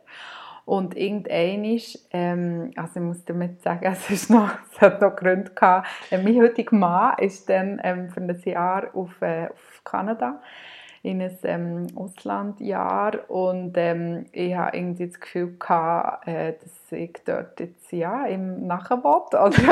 Und 0.68 0.98
irgendein 0.98 1.64
ist, 1.64 2.06
ähm, 2.12 2.72
also 2.76 3.00
ich 3.00 3.06
muss 3.06 3.24
damit 3.24 3.62
sagen, 3.62 3.86
es, 3.90 4.10
ist 4.10 4.28
noch, 4.28 4.50
es 4.70 4.78
hat 4.82 5.00
noch 5.00 5.16
Gründe 5.16 5.50
gehabt. 5.50 5.88
Äh, 6.10 6.22
mein 6.22 6.36
heutiger 6.36 6.76
Mann 6.76 7.16
ist 7.16 7.48
dann 7.48 7.80
ähm, 7.82 8.10
für 8.10 8.20
ein 8.20 8.38
Jahr 8.44 8.94
auf, 8.94 9.22
äh, 9.22 9.46
auf 9.46 9.80
Kanada 9.82 10.42
in 11.02 11.22
ein 11.22 11.38
ähm, 11.44 11.86
Auslandjahr 11.94 13.30
und 13.30 13.78
ähm, 13.78 14.26
ich 14.32 14.54
habe 14.54 14.76
irgendwie 14.76 15.06
das 15.06 15.18
Gefühl 15.18 15.56
gehabt, 15.58 16.28
äh, 16.28 16.52
dass 16.52 16.77
ich 16.92 17.12
dort 17.24 17.60
jetzt 17.60 17.92
ja 17.92 18.26
im 18.26 18.68
will. 18.68 18.78
Also 19.38 19.62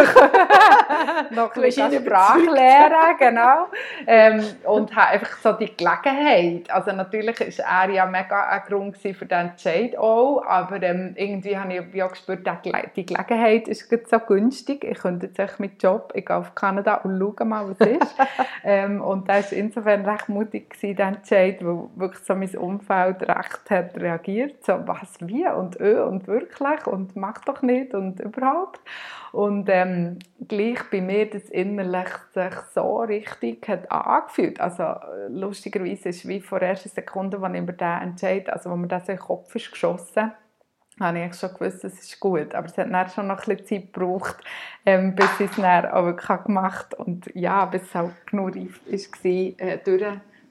noch 1.35 1.55
ein 1.55 1.63
bisschen 1.63 1.93
Sprache 1.93 2.41
lernen, 2.41 3.17
genau. 3.19 3.67
Ähm, 4.07 4.45
und 4.65 4.95
habe 4.95 5.09
einfach 5.09 5.37
so 5.39 5.53
die 5.53 5.77
Gelegenheit, 5.77 6.71
also 6.71 6.93
natürlich 6.93 7.41
war 7.41 7.85
er 7.85 7.91
ja 7.91 8.07
mega 8.07 8.49
ein 8.49 8.63
Grund 8.67 8.97
für 8.97 9.27
den 9.27 9.49
Entscheid 9.49 9.97
auch, 9.97 10.43
aber 10.47 10.83
ähm, 10.83 11.15
irgendwie 11.17 11.57
habe 11.57 11.89
ich 11.93 12.03
auch 12.03 12.11
gespürt, 12.11 12.49
die 12.97 13.07
Gelegenheit 13.07 13.69
ist 13.69 13.89
so 14.09 14.19
günstig, 14.21 14.85
ich 14.85 14.99
könnte 14.99 15.27
jetzt 15.27 15.39
echt 15.39 15.61
mit 15.61 15.83
Job, 15.83 16.13
ich 16.15 16.27
gehe 16.27 16.37
auf 16.37 16.55
Kanada 16.55 16.97
und 16.97 17.19
schaue 17.19 17.47
mal, 17.47 17.69
was 17.69 17.87
ist. 17.87 18.15
ähm, 18.65 19.01
und 19.01 19.29
das 19.29 19.53
war 19.53 19.59
insofern 19.59 20.05
recht 20.05 20.29
mutig, 20.29 20.71
gewesen, 20.71 20.97
der 20.97 21.07
Entscheid, 21.09 21.65
wo 21.65 21.91
wirklich 21.97 22.25
so 22.25 22.35
mein 22.35 22.57
Umfeld 22.57 23.23
recht 23.23 23.71
hat 23.71 23.97
reagiert, 23.97 24.65
so 24.65 24.81
was, 24.87 25.17
wie 25.21 25.47
und 25.47 25.81
ö 25.81 26.03
und 26.05 26.27
wirklich 26.27 26.87
und 26.87 27.06
mach 27.15 27.39
doch 27.45 27.63
nicht 27.63 27.95
und 27.95 28.19
überhaupt. 28.21 28.81
Und 29.33 29.69
ähm, 29.69 30.19
gleich 30.49 30.79
bei 30.91 31.01
mir 31.01 31.29
das 31.29 31.45
innerlich 31.51 32.09
sich 32.33 32.55
so 32.75 33.01
richtig 33.01 33.69
hat 33.69 33.91
angefühlt. 33.93 34.61
Also 34.61 34.95
lustigerweise 35.29 36.09
ist 36.09 36.27
wie 36.27 36.41
vor 36.41 36.59
der 36.59 36.71
ersten 36.71 36.89
Sekunde, 36.89 37.39
als 37.39 37.55
ich 37.55 37.61
über 37.61 37.73
den 37.73 38.03
entscheide, 38.03 38.53
also 38.53 38.71
wo 38.71 38.77
mir 38.77 38.89
das 38.89 39.09
in 39.09 39.17
den 39.17 39.21
Kopf 39.21 39.55
ist 39.55 39.71
geschossen 39.71 40.33
habe 41.01 41.27
ich 41.27 41.35
schon 41.35 41.53
gewusst, 41.53 41.85
es 41.85 41.99
ist 41.99 42.21
gut. 42.21 42.55
Aber 42.55 42.67
es 42.67 42.79
hat 42.79 42.91
dann 42.91 43.09
schon 43.11 43.27
noch 43.27 43.47
ein 43.47 43.57
bisschen 43.57 43.83
Zeit 43.83 43.93
gebraucht, 43.93 44.37
ähm, 44.85 45.15
bis 45.15 45.29
ich 45.39 45.51
es 45.51 45.57
dann 45.57 45.87
auch 45.87 46.05
wirklich 46.05 46.45
gemacht 46.45 46.93
habe. 46.93 47.05
Und 47.05 47.31
ja, 47.35 47.67
bis 47.67 47.83
es 47.83 47.97
auch 47.97 48.11
genug 48.31 48.57
reif 48.57 48.81
war, 48.89 49.31
äh, 49.31 49.79
durch 49.85 50.05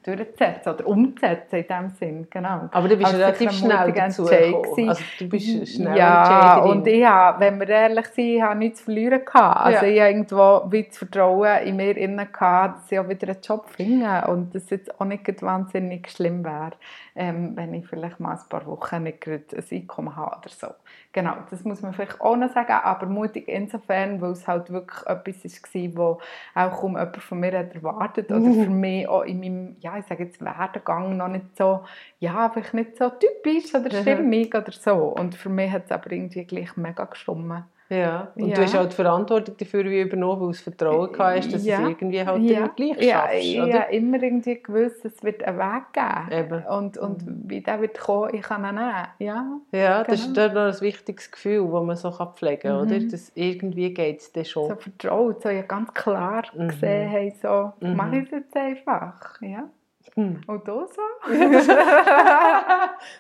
durchzusetzen 0.06 0.74
oder 0.74 0.88
umzusetzen 0.88 1.56
in 1.56 1.68
dem 1.68 1.90
Sinn, 1.90 2.28
genau. 2.30 2.70
Aber 2.72 2.88
du 2.88 2.96
bist 2.96 3.08
also 3.08 3.18
relativ 3.18 3.52
schnell 3.52 3.92
dazu 3.92 4.24
Also 4.28 5.04
du 5.20 5.30
bist 5.30 5.76
schnell 5.76 5.98
Ja, 5.98 6.58
und 6.58 6.86
ich 6.86 7.06
habe, 7.06 7.40
wenn 7.40 7.60
wir 7.60 7.70
ehrlich 7.70 8.06
sind, 8.08 8.44
habe 8.44 8.60
nichts 8.60 8.80
zu 8.80 8.86
verlieren 8.86 9.26
gehabt. 9.26 9.66
Also 9.66 9.86
ja. 9.86 9.92
ich 9.92 10.00
habe 10.00 10.10
irgendwo 10.12 10.72
wie 10.72 10.84
das 10.84 10.98
Vertrauen 10.98 11.64
in 11.66 11.76
mir 11.76 11.98
innen 11.98 12.32
gehabt, 12.32 12.84
dass 12.84 12.92
ich 12.92 13.00
auch 13.00 13.10
wieder 13.10 13.28
einen 13.30 13.42
Job 13.42 13.70
finde 13.70 14.26
und 14.28 14.54
dass 14.54 14.64
es 14.64 14.70
jetzt 14.70 15.02
auch 15.02 15.06
nicht 15.06 15.42
wahnsinnig 15.42 16.10
schlimm 16.10 16.44
wäre, 16.44 16.72
ähm, 17.16 17.56
wenn 17.56 17.74
ich 17.74 17.88
vielleicht 17.88 18.20
mal 18.20 18.34
ein 18.34 18.50
paar 18.50 18.66
Wochen 18.66 19.04
nicht 19.04 19.26
ein 19.26 19.44
Einkommen 19.72 20.16
habe 20.16 20.38
oder 20.38 20.50
so. 20.50 20.68
Genau, 21.14 21.36
das 21.50 21.64
muss 21.64 21.82
man 21.82 21.94
vielleicht 21.94 22.20
auch 22.20 22.36
noch 22.36 22.54
sagen, 22.54 22.74
aber 22.74 23.06
mutig 23.06 23.48
insofern, 23.48 24.20
weil 24.20 24.32
es 24.32 24.46
halt 24.48 24.70
wirklich 24.70 25.06
etwas 25.06 25.96
war, 25.96 26.18
was 26.56 26.72
auch 26.72 26.82
kaum 26.82 26.98
jemand 26.98 27.18
von 27.18 27.40
mir 27.40 27.58
hat 27.58 27.74
erwartet 27.74 28.32
oder 28.32 28.52
für 28.52 28.70
mich 28.70 29.08
auch 29.08 29.24
in 29.24 29.40
meinem, 29.40 29.76
ja, 29.80 29.98
ich 29.98 30.06
sage 30.08 30.26
jetzt 30.26 30.44
Werdegang 30.44 31.16
noch 31.16 31.30
nicht 31.30 31.56
so, 31.58 31.86
ja, 32.20 32.50
vielleicht 32.50 32.74
nicht 32.74 32.98
so 32.98 33.10
typisch 33.10 33.74
oder 33.74 33.90
stimmig 33.92 34.54
oder 34.54 34.72
so. 34.72 34.96
Und 34.96 35.36
für 35.36 35.50
mich 35.50 35.72
hat 35.72 35.86
es 35.86 35.92
aber 35.92 36.12
irgendwie 36.12 36.44
gleich 36.44 36.76
mega 36.76 37.06
gestimmt. 37.06 37.64
Ja, 37.88 38.32
und 38.36 38.48
ja. 38.48 38.56
du 38.56 38.62
hast 38.64 38.76
auch 38.76 38.86
die 38.86 38.96
Verantwortung 38.96 39.56
dafür 39.58 39.86
wie 39.86 40.02
übernommen, 40.02 40.42
weil 40.42 40.48
du 40.48 40.54
das 40.54 40.62
Vertrauen 40.62 41.10
hast, 41.18 41.54
dass 41.54 41.64
ja. 41.64 41.82
es 41.82 41.90
irgendwie 41.90 42.26
halt 42.26 42.42
ja. 42.42 42.68
gleich 42.68 42.98
ja. 43.00 43.22
schaffst, 43.22 43.44
Ja, 43.44 43.68
ich 43.68 43.74
habe 43.74 43.96
immer 43.96 44.24
irgendwie 44.24 44.62
gewusst, 44.62 45.06
es 45.06 45.22
wird 45.24 45.44
einen 45.44 45.60
Weg 45.60 45.94
geben. 45.94 46.32
Eben. 46.32 46.66
Und, 46.66 46.98
und 46.98 47.26
mhm. 47.26 47.44
wie 47.46 47.62
der 47.62 47.80
wird 47.82 48.00
kommen, 48.00 48.34
ich 48.34 48.42
kann 48.42 48.66
ihn 48.66 48.76
nehmen. 48.76 49.08
Ja, 49.20 49.60
ja 49.72 50.04
das 50.04 50.22
ist 50.22 50.34
genau. 50.34 50.48
dann 50.48 50.54
noch 50.70 50.76
ein 50.76 50.82
wichtiges 50.82 51.30
Gefühl, 51.30 51.70
das 51.72 51.84
man 51.84 51.96
so 51.96 52.12
pflegen 52.12 52.62
kann, 52.62 52.86
mhm. 52.86 52.92
oder? 52.92 53.00
Dass 53.02 53.32
irgendwie 53.36 53.94
geht 53.94 54.20
es 54.20 54.32
dann 54.32 54.46
schon. 54.46 54.70
So 54.70 54.76
vertraut, 54.76 55.44
so 55.44 55.50
ja 55.50 55.62
ganz 55.62 55.94
klar 55.94 56.44
mhm. 56.56 56.70
gesehen 56.70 57.12
haben, 57.12 57.34
so, 57.40 57.86
mhm. 57.86 57.96
mache 57.96 58.18
ich 58.18 58.24
es 58.24 58.32
jetzt 58.32 58.56
einfach, 58.56 59.40
ja. 59.42 59.70
Hm. 60.14 60.42
Und 60.48 60.68
du 60.68 60.86
so? 60.88 61.34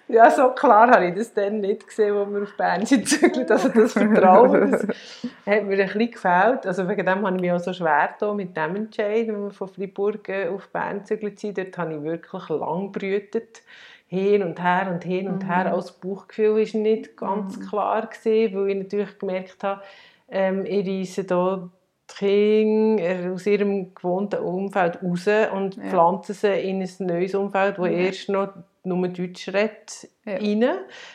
ja, 0.07 0.31
so 0.31 0.49
klar 0.51 0.89
habe 0.91 1.07
ich 1.07 1.15
das 1.15 1.33
dann 1.33 1.59
nicht 1.59 1.87
gesehen, 1.87 2.15
als 2.15 2.31
wir 2.31 2.43
auf 2.43 2.55
Bern 2.55 2.85
sind. 2.85 3.05
Also 3.49 3.69
das 3.69 3.93
Vertrauen, 3.93 4.71
das 4.71 4.83
hat 5.45 5.45
mir 5.45 5.55
ein 5.55 5.67
bisschen 5.67 6.11
gefällt. 6.11 6.65
Also 6.65 6.87
wegen 6.87 7.05
dem 7.05 7.25
habe 7.25 7.35
ich 7.35 7.41
mich 7.41 7.51
auch 7.51 7.59
so 7.59 7.73
schwer 7.73 8.09
getan 8.13 8.35
mit 8.37 8.55
dem 8.55 8.75
Entscheid, 8.75 9.27
wenn 9.27 9.43
wir 9.43 9.51
von 9.51 9.67
Freiburg 9.67 10.29
auf 10.53 10.69
Bern 10.69 11.03
zügelt 11.05 11.39
sind. 11.39 11.57
Dort 11.57 11.77
habe 11.77 11.95
ich 11.95 12.03
wirklich 12.03 12.49
lang 12.49 12.91
brütet 12.91 13.61
hin 14.07 14.43
und 14.43 14.61
her 14.61 14.89
und 14.91 15.03
hin 15.03 15.27
und 15.27 15.43
mhm. 15.43 15.47
her. 15.47 15.73
Auch 15.73 15.81
das 15.81 15.91
Bauchgefühl 15.91 16.55
war 16.55 16.79
nicht 16.79 17.17
ganz 17.17 17.57
mhm. 17.57 17.67
klar, 17.67 18.07
gewesen, 18.07 18.55
weil 18.55 18.69
ich 18.69 18.77
natürlich 18.77 19.19
gemerkt 19.19 19.63
habe, 19.63 19.81
ähm, 20.29 20.65
ich 20.65 20.87
reise 20.87 21.23
hier 21.23 21.69
Kinder 22.17 23.33
aus 23.33 23.45
ihrem 23.45 23.93
gewohnten 23.93 24.39
Umfeld 24.39 25.03
raus 25.03 25.27
und 25.53 25.75
ja. 25.75 25.83
pflanzen 25.89 26.33
sie 26.33 26.59
in 26.61 26.81
ein 26.81 26.89
neues 26.99 27.35
Umfeld, 27.35 27.77
wo 27.77 27.85
ja. 27.85 27.91
erst 27.91 28.29
noch 28.29 28.53
nur 28.83 29.07
Deutsch 29.07 29.47
redet, 29.49 30.07
ja. 30.25 30.35
rein. 30.35 30.65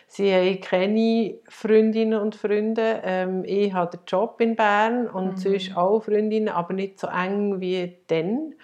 Sie 0.06 0.32
haben 0.34 0.60
keine 0.60 1.34
Freundinnen 1.48 2.20
und 2.20 2.34
Freunde. 2.34 3.00
Ähm, 3.04 3.44
ich 3.44 3.72
habe 3.72 3.96
den 3.96 4.04
Job 4.06 4.40
in 4.40 4.56
Bern 4.56 5.06
und 5.06 5.32
mhm. 5.32 5.36
sonst 5.36 5.76
auch 5.76 6.00
Freundinnen, 6.00 6.48
aber 6.48 6.74
nicht 6.74 6.98
so 6.98 7.06
eng 7.06 7.60
wie 7.60 7.96
dann. 8.08 8.54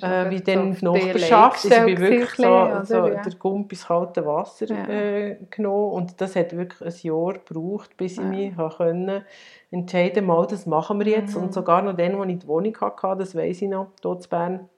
Äh, 0.00 0.30
wie 0.30 0.40
dann 0.40 0.74
so 0.74 0.92
Nachbarschaft. 0.92 1.64
Also 1.64 1.86
ich 1.86 1.94
bin 1.94 2.00
wirklich 2.00 2.30
so, 2.30 2.80
so 2.84 3.08
ja. 3.08 3.22
der 3.22 3.34
Gump 3.38 3.72
ins 3.72 3.86
kalte 3.86 4.26
Wasser 4.26 4.66
ja. 4.66 4.86
äh, 4.86 5.38
genommen 5.50 5.92
und 5.92 6.20
das 6.20 6.36
hat 6.36 6.54
wirklich 6.56 6.82
ein 6.82 7.08
Jahr 7.08 7.34
gebraucht, 7.34 7.96
bis 7.96 8.18
ich 8.18 8.24
mich 8.24 8.54
können 8.76 9.24
entscheiden 9.70 10.26
mal, 10.26 10.46
das 10.46 10.66
machen 10.66 10.98
wir 11.00 11.06
jetzt. 11.06 11.36
Mhm. 11.36 11.44
Und 11.44 11.54
sogar 11.54 11.82
noch 11.82 11.96
dann, 11.96 12.14
als 12.14 12.30
ich 12.30 12.38
die 12.38 12.48
Wohnung 12.48 12.76
hatte, 12.80 13.18
das 13.18 13.34
weiß 13.34 13.62
ich 13.62 13.68
noch, 13.68 13.88
dort 14.00 14.24
in 14.24 14.30
Bern, 14.30 14.68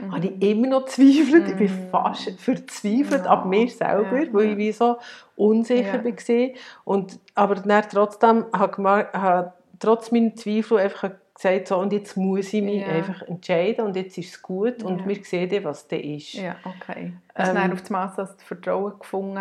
mhm. 0.00 0.14
habe 0.14 0.26
ich 0.26 0.50
immer 0.50 0.68
noch 0.68 0.84
gezweifelt. 0.84 1.44
Mhm. 1.44 1.50
Ich 1.50 1.56
bin 1.56 1.86
mhm. 1.86 1.90
fast 1.90 2.30
verzweifelt 2.40 3.24
ja. 3.24 3.30
ab 3.30 3.46
mir 3.46 3.68
selber, 3.68 4.22
ja. 4.22 4.32
weil 4.32 4.50
ich 4.50 4.56
wie 4.56 4.72
so 4.72 4.96
unsicher 5.36 6.04
ja. 6.04 6.04
war. 6.04 6.48
Und, 6.84 7.18
aber 7.34 7.56
dann 7.56 7.82
trotzdem 7.90 8.46
habe 8.52 8.72
ich 8.72 9.78
trotz 9.78 10.10
meiner 10.10 10.34
Zweifel 10.34 10.78
einfach 10.78 11.10
gesagt, 11.36 11.68
so, 11.68 11.78
und 11.78 11.92
jetzt 11.92 12.16
muss 12.16 12.52
ich 12.52 12.62
mich 12.62 12.80
ja. 12.80 12.88
einfach 12.88 13.22
entscheiden 13.22 13.84
und 13.84 13.96
jetzt 13.96 14.18
ist 14.18 14.34
es 14.34 14.42
gut 14.42 14.82
und 14.82 15.00
ja. 15.00 15.08
wir 15.08 15.24
sehen, 15.24 15.64
was 15.64 15.86
da 15.86 15.96
ist. 15.96 16.34
Ja, 16.34 16.56
okay. 16.64 17.12
Hast 17.34 17.54
du 17.54 17.58
ähm, 17.58 17.72
auf 17.72 17.80
das 17.80 17.90
Maß 17.90 18.16
das 18.16 18.36
Vertrauen 18.42 18.98
gefunden, 18.98 19.38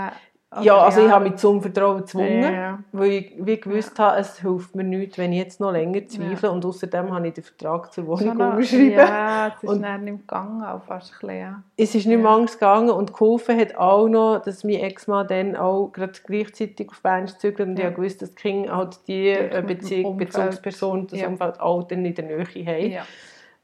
ja, 0.61 0.77
also 0.77 1.01
ja. 1.01 1.07
ich 1.07 1.11
habe 1.11 1.29
mich 1.29 1.35
zum 1.37 1.61
Vertrauen 1.61 1.97
gezwungen, 1.97 2.41
ja, 2.41 2.51
ja. 2.51 2.79
weil 2.91 3.11
ich 3.11 3.33
wie 3.37 3.59
gewusst 3.59 3.97
habe, 3.99 4.19
es 4.19 4.39
hilft 4.39 4.75
mir 4.75 4.83
nichts, 4.83 5.17
wenn 5.17 5.33
ich 5.33 5.39
jetzt 5.39 5.59
noch 5.59 5.71
länger 5.71 6.07
zweifle. 6.07 6.51
Und 6.51 6.65
außerdem 6.65 7.13
habe 7.13 7.27
ich 7.27 7.33
den 7.33 7.43
Vertrag 7.43 7.91
zur 7.93 8.07
Wohnung 8.07 8.31
unterschrieben. 8.31 8.97
Ja, 8.97 9.47
es 9.47 9.63
ist 9.63 9.69
und 9.69 9.81
dann 9.81 10.03
nicht 10.03 10.19
gegangen, 10.19 10.63
auch 10.63 10.83
fast 10.83 11.13
ein 11.13 11.27
bisschen, 11.27 11.63
Es 11.77 11.95
ist 11.95 12.05
nicht 12.05 12.21
mehr 12.21 12.29
anders 12.29 12.53
gegangen 12.53 12.89
und 12.89 13.13
geholfen 13.13 13.59
hat 13.59 13.75
auch 13.75 14.07
noch, 14.07 14.41
dass 14.43 14.63
mein 14.63 14.75
Ex-Mann 14.75 15.27
dann 15.27 15.55
auch 15.55 15.91
gerade 15.91 16.13
gleichzeitig 16.25 16.89
auf 16.89 17.01
Bern 17.01 17.27
zügelt 17.27 17.69
und 17.69 17.79
ich 17.79 17.85
habe 17.85 17.95
gewusst, 17.95 18.21
dass 18.21 18.35
Kinder 18.35 18.75
halt 18.75 18.99
die 19.07 19.29
äh, 19.29 19.63
Beziehung, 19.65 20.17
Bezugsperson, 20.17 21.07
das 21.07 21.23
Umfeld 21.23 21.59
auch 21.59 21.83
dann 21.83 22.05
in 22.05 22.15
der 22.15 22.25
Nähe 22.25 22.45
haben. 22.65 23.05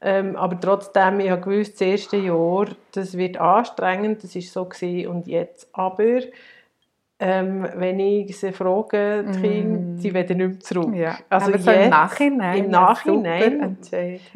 Ähm, 0.04 0.34
aber 0.34 0.58
trotzdem, 0.58 1.20
ich 1.20 1.30
habe 1.30 1.40
gewusst, 1.40 1.74
das 1.74 1.82
erste 1.82 2.16
Jahr, 2.16 2.66
das 2.90 3.16
wird 3.16 3.38
anstrengend, 3.38 4.24
das 4.24 4.34
war 4.34 4.42
so 4.42 4.64
gewesen. 4.64 5.06
und 5.06 5.28
jetzt 5.28 5.68
aber 5.72 6.22
ähm, 7.24 7.68
wenn 7.76 8.00
ich 8.00 8.36
sie 8.36 8.50
frage, 8.50 9.24
die 9.28 9.40
Kinder, 9.40 9.78
mm. 9.78 9.96
sie 9.96 10.12
werden 10.12 10.38
nicht 10.38 10.48
mehr 10.48 10.58
zurück. 10.58 10.92
Ja. 10.92 11.16
Also 11.28 11.52
jetzt, 11.52 11.68
im 11.68 11.90
Nachhinein. 11.90 12.64
Im 12.64 12.70
Nachhinein. 12.70 13.76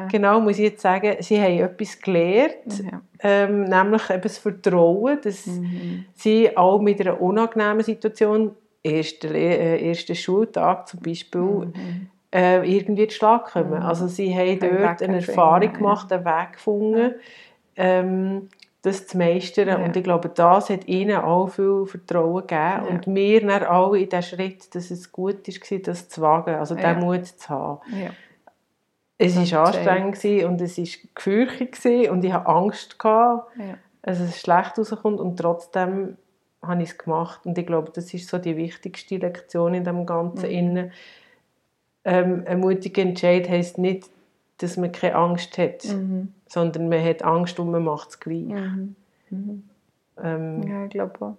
Genau, 0.08 0.40
muss 0.40 0.58
ich 0.58 0.66
jetzt 0.66 0.82
sagen, 0.82 1.16
sie 1.18 1.42
haben 1.42 1.58
etwas 1.58 2.00
gelernt, 2.00 2.84
ja. 2.84 3.00
ähm, 3.24 3.64
nämlich 3.64 4.08
eben 4.08 4.22
das 4.22 4.38
Vertrauen, 4.38 5.18
dass 5.20 5.46
mhm. 5.46 6.04
sie 6.14 6.56
auch 6.56 6.80
mit 6.80 7.00
einer 7.00 7.20
unangenehmen 7.20 7.82
Situation, 7.82 8.52
erster, 8.84 9.34
äh, 9.34 9.84
erster 9.84 10.14
Schultag 10.14 10.86
zum 10.86 11.00
Beispiel, 11.00 11.40
mhm. 11.40 12.10
äh, 12.32 12.62
irgendwie 12.72 13.08
zu 13.08 13.16
Schlag 13.16 13.46
kommen. 13.46 13.80
Mhm. 13.80 13.82
Also 13.82 14.06
sie 14.06 14.32
haben 14.32 14.60
dort 14.60 15.02
eine 15.02 15.16
Erfahrung 15.16 15.72
gemacht, 15.72 16.12
einen 16.12 16.24
Weg 16.24 16.52
gefunden, 16.52 17.14
ähm, 17.74 18.48
das 18.86 19.06
zu 19.06 19.18
meistern. 19.18 19.68
Ja. 19.68 19.84
Und 19.84 19.96
ich 19.96 20.04
glaube, 20.04 20.28
das 20.28 20.70
hat 20.70 20.86
ihnen 20.86 21.16
auch 21.16 21.48
viel 21.48 21.86
Vertrauen 21.86 22.46
gegeben. 22.46 22.56
Ja. 22.56 22.82
Und 22.88 23.06
mir 23.06 23.40
dann 23.40 23.62
alle 23.64 23.98
in 23.98 24.08
den 24.08 24.22
Schritt, 24.22 24.74
dass 24.74 24.90
es 24.90 25.10
gut 25.10 25.48
war, 25.48 25.78
das 25.78 26.08
zu 26.08 26.20
wagen, 26.20 26.54
also 26.54 26.76
Ja. 26.76 26.94
den 26.94 27.04
Mut 27.04 27.26
zu 27.26 27.48
haben. 27.48 27.80
Ja. 27.90 28.10
Es 29.18 29.34
war 29.34 29.42
ist 29.42 29.54
anstrengend 29.54 30.14
gewesen 30.14 30.46
und 30.48 30.60
es 30.60 30.78
war 30.78 30.84
gefürchtet 31.14 31.72
gewesen 31.72 32.10
und 32.10 32.24
ich 32.24 32.32
hatte 32.32 32.46
Angst, 32.46 32.98
gehabt, 32.98 33.50
dass 34.02 34.20
es 34.20 34.40
schlecht 34.40 34.78
rauskommt 34.78 35.20
und 35.20 35.36
trotzdem 35.38 36.16
habe 36.62 36.82
ich 36.82 36.90
es 36.90 36.98
gemacht. 36.98 37.40
Und 37.44 37.56
ich 37.56 37.66
glaube, 37.66 37.90
das 37.92 38.12
ist 38.12 38.28
so 38.28 38.38
die 38.38 38.56
wichtigste 38.56 39.16
Lektion 39.16 39.74
in 39.74 39.84
dem 39.84 40.04
Ganzen. 40.06 40.46
Mhm. 40.46 40.54
Innen. 40.54 40.92
Ähm, 42.04 42.44
ein 42.46 42.60
mutiger 42.60 43.02
Entscheid 43.02 43.48
heisst 43.48 43.78
nicht, 43.78 44.10
dass 44.58 44.76
man 44.76 44.92
keine 44.92 45.14
Angst 45.16 45.58
hat, 45.58 45.84
Mhm. 45.84 46.32
sondern 46.46 46.88
man 46.88 47.04
hat 47.04 47.22
Angst 47.22 47.58
und 47.60 47.70
man 47.70 47.84
macht 47.84 48.10
es 48.10 48.20
gleich. 48.20 48.44
Mhm. 48.46 48.96
Mhm. 49.30 49.62
Ähm, 50.22 50.62
Ja, 50.62 50.84
ich 50.84 50.90
glaube 50.90 51.12
auch. 51.24 51.36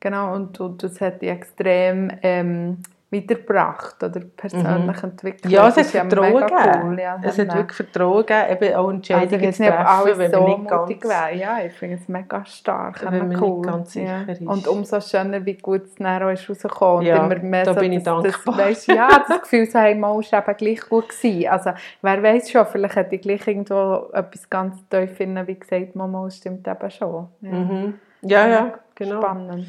Genau, 0.00 0.34
und, 0.34 0.58
und 0.60 0.82
das 0.82 1.00
hat 1.00 1.22
dich 1.22 1.28
extrem 1.28 2.10
ähm, 2.22 2.78
weitergebracht 3.12 4.02
oder 4.02 4.20
persönlich 4.20 5.02
entwickelt. 5.02 5.44
Mhm. 5.44 5.50
Ja, 5.50 5.68
es 5.68 5.74
Das 5.74 5.94
hat 5.94 6.04
ist 6.04 6.12
Vertrauen 6.12 6.32
mega 6.32 6.46
gegeben. 6.46 6.82
Cool. 6.82 7.00
Ja, 7.00 7.20
es 7.22 7.38
hat 7.38 7.54
wirklich 7.54 7.76
Vertrauen 7.76 8.26
gegeben, 8.26 8.46
eben 8.50 8.74
auch 8.74 8.78
also 8.78 8.90
Entscheidungen 8.90 9.40
ich 9.40 9.48
weiß 9.48 9.56
zu 9.56 9.62
treffen, 9.62 9.86
alle 9.86 10.18
wenn 10.18 10.30
so 10.32 10.48
nicht 10.48 10.58
mutig 10.58 11.00
ganz... 11.00 11.14
wären. 11.14 11.38
Ja, 11.38 11.64
ich 11.64 11.72
finde 11.74 11.96
es 11.96 12.08
mega 12.08 12.44
stark. 12.46 13.04
Wenn 13.04 13.28
man 13.28 13.42
cool. 13.42 13.62
ganz 13.62 13.92
sicher 13.92 14.24
ja. 14.26 14.32
ist. 14.32 14.40
Und 14.40 14.66
umso 14.66 15.00
schöner, 15.00 15.44
wie 15.44 15.58
gut 15.58 15.84
es 15.84 15.94
dann 15.96 16.22
auch 16.22 16.30
ist 16.30 16.48
rausgekommen. 16.48 16.98
Und 17.00 17.06
Ja, 17.06 17.24
immer 17.24 17.38
mehr 17.38 17.64
da 17.64 17.74
so 17.74 17.80
bin 17.80 17.92
ich 17.92 18.02
das, 18.02 18.22
dankbar. 18.22 18.56
Das, 18.56 18.66
weisst, 18.66 18.86
ja, 18.88 19.08
das 19.28 19.42
Gefühl, 19.42 19.66
so, 19.66 19.78
hey, 19.78 19.94
mal 19.94 20.18
ist 20.18 20.32
eben 20.32 20.56
gleich 20.56 20.80
gut 20.88 21.08
gewesen. 21.10 21.48
Also, 21.48 21.70
wer 22.00 22.22
weiß 22.22 22.50
schon, 22.50 22.66
vielleicht 22.66 22.96
hätte 22.96 23.16
ich 23.16 23.22
gleich 23.22 23.46
irgendwo 23.46 24.08
etwas 24.14 24.48
ganz 24.48 24.76
tief 24.88 25.12
finden, 25.12 25.46
wie 25.46 25.58
gesagt, 25.58 25.94
Mama, 25.94 26.30
stimmt 26.30 26.66
eben 26.66 26.90
schon. 26.90 27.28
Ja. 27.42 27.50
Mhm. 27.50 27.94
Ja, 28.22 28.48
ja, 28.48 28.74
genau. 28.94 29.20
Spannend. 29.20 29.66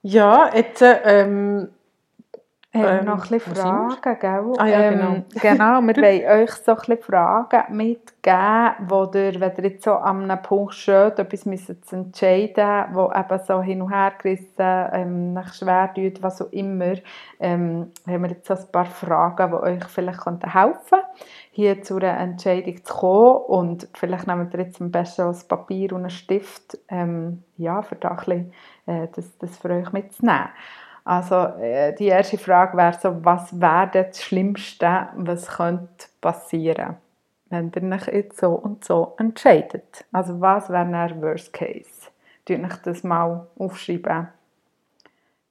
Ja, 0.00 0.50
jetzt... 0.54 0.82
Ähm, 0.82 1.68
Haben 2.74 2.82
wir 2.84 2.90
Ähm, 3.00 3.04
noch 3.04 3.24
ein 3.24 3.38
bisschen? 3.38 3.54
Fragen, 3.54 4.18
gell? 4.18 4.52
Ah 4.56 4.66
ja, 4.66 4.80
ähm, 4.80 5.24
genau, 5.42 5.82
wir 5.82 5.94
wollen 5.94 6.42
euch 6.42 6.52
so 6.52 6.72
ein 6.72 6.76
bisschen 6.78 7.02
Fragen 7.02 7.76
mitgeben, 7.76 8.88
wo 8.88 9.10
ihr, 9.14 9.38
wenn 9.40 9.52
ihr 9.58 9.64
jetzt 9.64 9.84
so 9.84 9.92
an 9.92 10.22
einem 10.22 10.40
Punkt 10.40 10.72
steht, 10.72 11.18
etwas 11.18 11.44
müsst 11.44 11.92
entscheiden, 11.92 12.84
wo 12.94 13.12
eben 13.14 13.40
so 13.46 13.60
hin 13.60 13.82
und 13.82 13.90
her 13.90 14.14
gerissen, 14.16 14.46
ähm, 14.58 15.32
nach 15.34 15.52
schwer 15.52 15.92
tut, 15.94 16.22
was 16.22 16.40
auch 16.40 16.50
immer, 16.50 16.94
ähm, 17.40 17.90
haben 18.06 18.22
wir 18.22 18.30
jetzt 18.30 18.46
so 18.46 18.54
ein 18.54 18.72
paar 18.72 18.86
Fragen, 18.86 19.50
die 19.50 19.56
euch 19.56 19.84
vielleicht 19.84 20.24
helfen 20.24 20.40
könnten, 20.40 21.06
hier 21.50 21.82
zu 21.82 21.96
einer 21.96 22.18
Entscheidung 22.18 22.82
zu 22.82 22.94
kommen 22.94 23.36
und 23.48 23.88
vielleicht 23.92 24.26
nehmt 24.26 24.54
ihr 24.54 24.60
jetzt 24.60 24.80
am 24.80 24.90
besten 24.90 25.28
ein 25.28 25.36
Papier 25.46 25.92
und 25.92 26.02
einen 26.02 26.10
Stift, 26.10 26.78
ähm, 26.88 27.42
ja, 27.58 27.82
für 27.82 27.96
da 27.96 28.12
ein 28.12 28.16
bisschen, 28.16 28.52
äh, 28.86 29.08
das, 29.14 29.36
das 29.36 29.58
für 29.58 29.68
euch 29.68 29.92
mitzunehmen. 29.92 30.48
Also 31.04 31.34
äh, 31.60 31.94
die 31.94 32.06
erste 32.06 32.38
Frage 32.38 32.76
wäre 32.76 32.96
so, 33.00 33.24
was 33.24 33.58
wäre 33.60 33.90
das 33.92 34.22
Schlimmste, 34.22 35.08
was 35.16 35.48
könnte 35.48 36.06
passieren, 36.20 36.96
wenn 37.50 37.72
ihr 37.74 37.92
euch 37.96 38.06
jetzt 38.06 38.40
so 38.40 38.50
und 38.52 38.84
so 38.84 39.14
entscheidet? 39.18 40.04
Also 40.12 40.40
was 40.40 40.68
wäre 40.70 40.86
der 40.86 41.20
Worst 41.20 41.52
Case? 41.52 42.10
Tut 42.44 42.62
euch 42.64 42.76
das 42.84 43.02
mal 43.02 43.46
aufschreiben. 43.58 44.28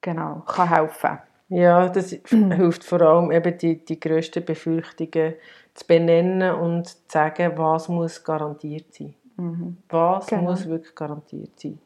Genau, 0.00 0.42
kann 0.46 0.68
helfen. 0.68 1.18
Ja, 1.48 1.88
das 1.88 2.10
hilft 2.26 2.84
vor 2.84 3.02
allem 3.02 3.30
eben 3.30 3.56
die, 3.58 3.84
die 3.84 4.00
grössten 4.00 4.44
Befürchtungen 4.44 5.34
zu 5.74 5.86
benennen 5.86 6.54
und 6.54 6.88
zu 6.88 6.96
sagen, 7.08 7.52
was 7.56 7.88
muss 7.88 8.24
garantiert 8.24 8.92
sein. 8.94 9.14
Mhm. 9.36 9.76
Was 9.88 10.26
Genau. 10.26 10.42
muss 10.42 10.66
wirklich 10.66 10.94
garantiert 10.94 11.58
sein. 11.60 11.78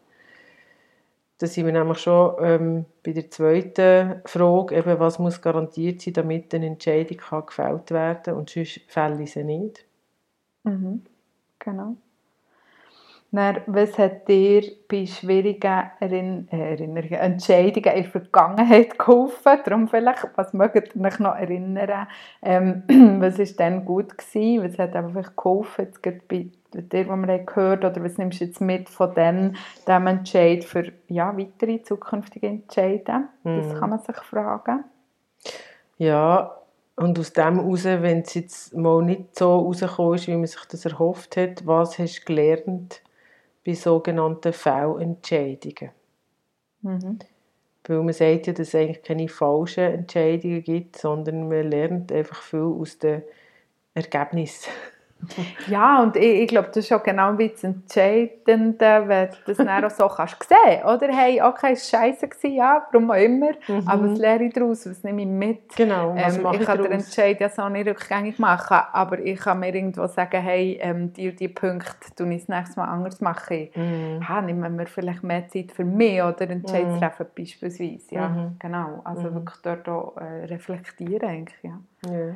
Da 1.39 1.47
sind 1.47 1.67
wir 1.67 1.73
nämlich 1.73 1.99
schon 1.99 2.37
ähm, 2.41 2.85
bei 3.05 3.13
der 3.13 3.31
zweiten 3.31 4.23
Frage, 4.25 4.75
eben, 4.75 4.99
was 4.99 5.19
muss 5.19 5.43
garantiert 5.43 6.01
sein, 6.01 6.15
damit 6.15 6.55
eine 6.55 6.67
Entscheidung 6.67 7.19
kann 7.19 7.47
gefällt 7.47 7.91
werden 7.91 8.23
kann 8.23 8.35
und 8.37 8.49
sonst 8.49 8.81
fälle 8.89 9.23
ich 9.23 9.33
sie 9.33 9.45
nicht. 9.45 9.85
Mhm. 10.65 11.03
Genau. 11.59 11.97
Dann, 13.33 13.61
was 13.67 13.99
hat 13.99 14.29
dir 14.29 14.63
bei 14.89 15.05
schwierigen 15.05 15.91
Erinn 16.01 16.49
äh, 16.51 16.71
Erinnerungen, 16.71 17.13
Entscheidungen 17.13 17.97
in 17.97 18.03
der 18.03 18.05
Vergangenheit 18.05 18.99
geholfen? 18.99 19.59
Darum 19.63 19.89
vielleicht, 19.89 20.27
was 20.37 20.55
mögt 20.55 20.95
ihr 20.95 21.05
euch 21.05 21.19
noch 21.19 21.35
erinnern? 21.35 22.07
Ähm, 22.41 22.85
was 23.21 23.39
war 23.39 23.47
dann 23.59 23.85
gut 23.85 24.17
gewesen? 24.17 24.65
Was 24.65 24.79
hat 24.79 24.97
einfach 24.97 25.37
geholfen? 25.37 25.85
Jetzt 25.85 26.03
gerade 26.03 26.21
dir, 26.75 27.09
was 27.09 27.17
wir 27.17 27.33
haben 27.33 27.47
gehört 27.47 27.85
oder 27.85 28.03
was 28.05 28.19
nimmst 28.19 28.41
du 28.41 28.45
jetzt 28.45 28.61
mit 28.61 28.89
von 28.89 29.15
dem, 29.15 29.55
dem 29.87 30.07
Entscheid 30.07 30.65
für 30.65 30.93
ja, 31.09 31.37
weitere 31.37 31.83
zukünftige 31.83 32.49
Entscheide? 32.49 33.29
Das 33.45 33.69
Mhm. 33.69 33.79
kann 33.79 33.91
man 33.91 33.99
sich 34.01 34.17
fragen. 34.17 34.85
Ja, 35.99 36.57
und 36.97 37.19
aus 37.19 37.33
dem 37.33 37.57
heraus, 37.61 37.85
wenn 37.85 38.21
es 38.21 38.35
jetzt 38.35 38.75
mal 38.75 39.03
nicht 39.03 39.39
so 39.39 39.59
rausgekommen 39.61 40.15
ist, 40.15 40.27
wie 40.29 40.37
man 40.37 40.47
sich 40.47 40.65
das 40.65 40.85
erhofft 40.85 41.37
hat, 41.37 41.67
was 41.67 41.99
hast 41.99 42.21
du 42.21 42.25
gelernt 42.25 43.03
bei 43.65 43.75
sogenannten 43.75 44.53
Fehlentscheidungen? 44.53 45.91
Mhm. 46.83 47.19
Weil 47.85 48.03
man 48.03 48.13
sagt 48.13 48.47
ja, 48.47 48.53
dass 48.53 48.69
es 48.69 48.75
eigentlich 48.75 49.03
keine 49.03 49.29
falschen 49.29 49.85
Entscheidungen 49.85 50.63
gibt, 50.63 50.97
sondern 50.97 51.49
man 51.49 51.71
lernt 51.71 52.11
einfach 52.13 52.43
viel 52.43 52.61
aus 52.61 52.99
den 52.99 53.23
Ergebnissen. 53.95 54.71
Ja, 55.67 56.03
und 56.03 56.17
ich, 56.17 56.43
ich 56.43 56.49
glaube, 56.49 56.69
das 56.69 56.79
ist 56.79 56.93
auch 56.93 57.03
genau 57.03 57.37
wie 57.39 57.49
das 57.49 57.65
Entscheidende, 57.65 59.03
wenn 59.07 59.29
du 59.31 59.37
das 59.47 59.57
dann 59.57 59.85
auch 59.85 59.91
so 59.91 60.09
kannst 60.17 60.37
sehen, 60.49 60.85
oder? 60.85 61.09
Hey, 61.09 61.41
okay, 61.43 61.73
es 61.73 61.93
war 61.93 62.01
scheiße, 62.01 62.29
ja, 62.49 62.87
warum 62.93 63.11
auch 63.11 63.15
immer, 63.17 63.51
Mhm. 63.67 63.89
aber 63.89 64.11
was 64.11 64.19
lerne 64.19 64.45
ich 64.45 64.53
daraus, 64.53 64.89
was 64.89 65.03
nehme 65.03 65.23
ich 65.23 65.29
mit? 65.29 65.77
Genau, 65.77 66.15
was 66.15 66.37
Ähm, 66.37 66.43
mache 66.43 66.55
ich 66.57 66.61
ich 66.63 66.67
kann 66.67 66.83
den? 66.83 66.93
Entscheid 66.93 67.41
ja 67.41 67.49
so 67.49 67.69
nicht 67.69 67.89
rückgängig 67.89 68.39
machen, 68.39 68.79
aber 68.93 69.19
ich 69.19 69.41
kann 69.41 69.59
mir 69.61 69.75
irgendwo 69.75 70.07
sagen, 70.07 70.41
hey, 70.41 70.79
ähm, 70.81 71.13
und 71.17 71.41
die 71.41 71.49
Punkte 71.49 72.15
tue 72.15 72.33
ich 72.35 72.47
das 72.47 72.49
nächste 72.49 72.81
Mal 72.81 72.89
anders 72.89 73.21
machen. 73.21 73.69
Mhm. 73.75 74.21
Ja, 74.29 74.41
nehmen 74.43 74.79
wir 74.79 74.87
vielleicht 74.87 75.23
mehr 75.23 75.49
Zeit 75.49 75.73
für 75.73 75.85
mich 75.85 76.23
oder 76.23 76.49
Entscheid 76.49 76.87
Mhm. 76.87 76.99
treffen 77.01 77.27
beispielsweise. 77.37 78.15
Ja, 78.15 78.29
Mhm. 78.29 78.57
genau. 78.59 79.01
Also 79.05 79.23
Mhm. 79.31 79.35
wirklich 79.35 79.57
dort 79.63 79.89
auch 79.89 80.17
äh, 80.19 80.45
reflektieren 80.45 81.29
eigentlich, 81.29 81.63
ja. 81.63 81.79
Ja. 82.11 82.35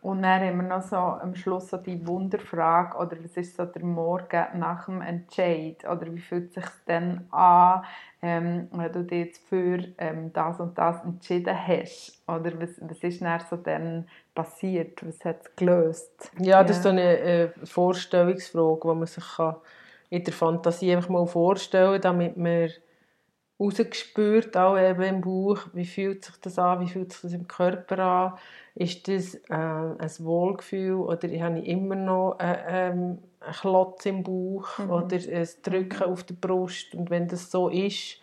Und 0.00 0.22
dann 0.22 0.40
haben 0.40 0.56
wir 0.58 0.68
noch 0.68 0.82
so 0.82 0.96
am 0.96 1.34
Schluss 1.34 1.70
so 1.70 1.76
die 1.76 2.06
Wunderfrage, 2.06 2.96
oder 2.98 3.16
was 3.22 3.36
ist 3.36 3.56
so 3.56 3.64
der 3.64 3.84
Morgen 3.84 4.46
nach 4.54 4.86
dem 4.86 5.02
Entscheid? 5.02 5.84
Oder 5.84 6.14
wie 6.14 6.20
fühlt 6.20 6.48
es 6.48 6.54
sich 6.54 6.72
dann 6.86 7.26
an, 7.30 7.82
ähm, 8.22 8.68
wenn 8.72 8.92
du 8.92 9.02
dich 9.02 9.26
jetzt 9.26 9.48
für 9.48 9.78
ähm, 9.98 10.32
das 10.32 10.60
und 10.60 10.78
das 10.78 11.04
entschieden 11.04 11.56
hast? 11.66 12.22
Oder 12.28 12.60
was, 12.60 12.70
was 12.80 12.98
ist 13.02 13.22
dann 13.22 13.40
so 13.50 13.56
dann 13.56 14.08
passiert? 14.34 15.06
Was 15.06 15.24
hat 15.24 15.40
es 15.42 15.56
gelöst? 15.56 16.30
ja, 16.38 16.62
das 16.62 16.76
ist 16.76 16.82
so 16.84 16.90
eine 16.90 17.18
äh, 17.18 17.48
Vorstellungsfrage, 17.64 18.80
die 18.82 18.94
man 18.94 19.06
sich 19.06 19.24
kann 19.36 19.56
in 20.10 20.24
der 20.24 20.32
Fantasie 20.32 20.94
einfach 20.94 21.10
mal 21.10 21.26
vorstellen 21.26 22.00
kann, 22.00 22.16
damit 22.16 22.36
man 22.36 22.70
rausgespürt, 23.60 24.56
auch 24.56 24.78
eben 24.78 25.02
im 25.02 25.20
Bauch, 25.20 25.60
wie 25.72 25.84
fühlt 25.84 26.24
sich 26.24 26.36
das 26.40 26.58
an, 26.58 26.80
wie 26.80 26.88
fühlt 26.88 27.12
sich 27.12 27.22
das 27.22 27.32
im 27.32 27.48
Körper 27.48 27.98
an, 27.98 28.32
ist 28.74 29.08
das 29.08 29.34
äh, 29.34 29.54
ein 29.54 30.10
Wohlgefühl 30.20 30.94
oder 30.94 31.28
habe 31.40 31.58
ich 31.58 31.66
immer 31.68 31.96
noch 31.96 32.38
äh, 32.40 32.90
ähm, 32.90 33.18
einen 33.40 33.54
Klotz 33.60 34.06
im 34.06 34.22
Bauch 34.22 34.78
Mhm. 34.78 34.90
oder 34.90 35.16
ein 35.16 35.48
Drücken 35.62 36.02
auf 36.04 36.24
der 36.24 36.34
Brust 36.34 36.94
und 36.94 37.10
wenn 37.10 37.26
das 37.28 37.50
so 37.50 37.68
ist, 37.68 38.20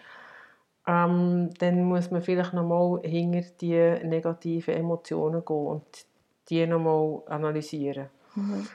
ähm, 0.88 1.50
dann 1.60 1.84
muss 1.84 2.12
man 2.12 2.22
vielleicht 2.22 2.54
nochmal 2.54 3.02
hinter 3.04 3.42
die 3.60 4.06
negativen 4.08 4.76
Emotionen 4.76 5.44
gehen 5.44 5.58
und 5.68 6.06
die 6.50 6.66
nochmal 6.68 7.24
analysieren. 7.28 8.08
Mhm. 8.36 8.68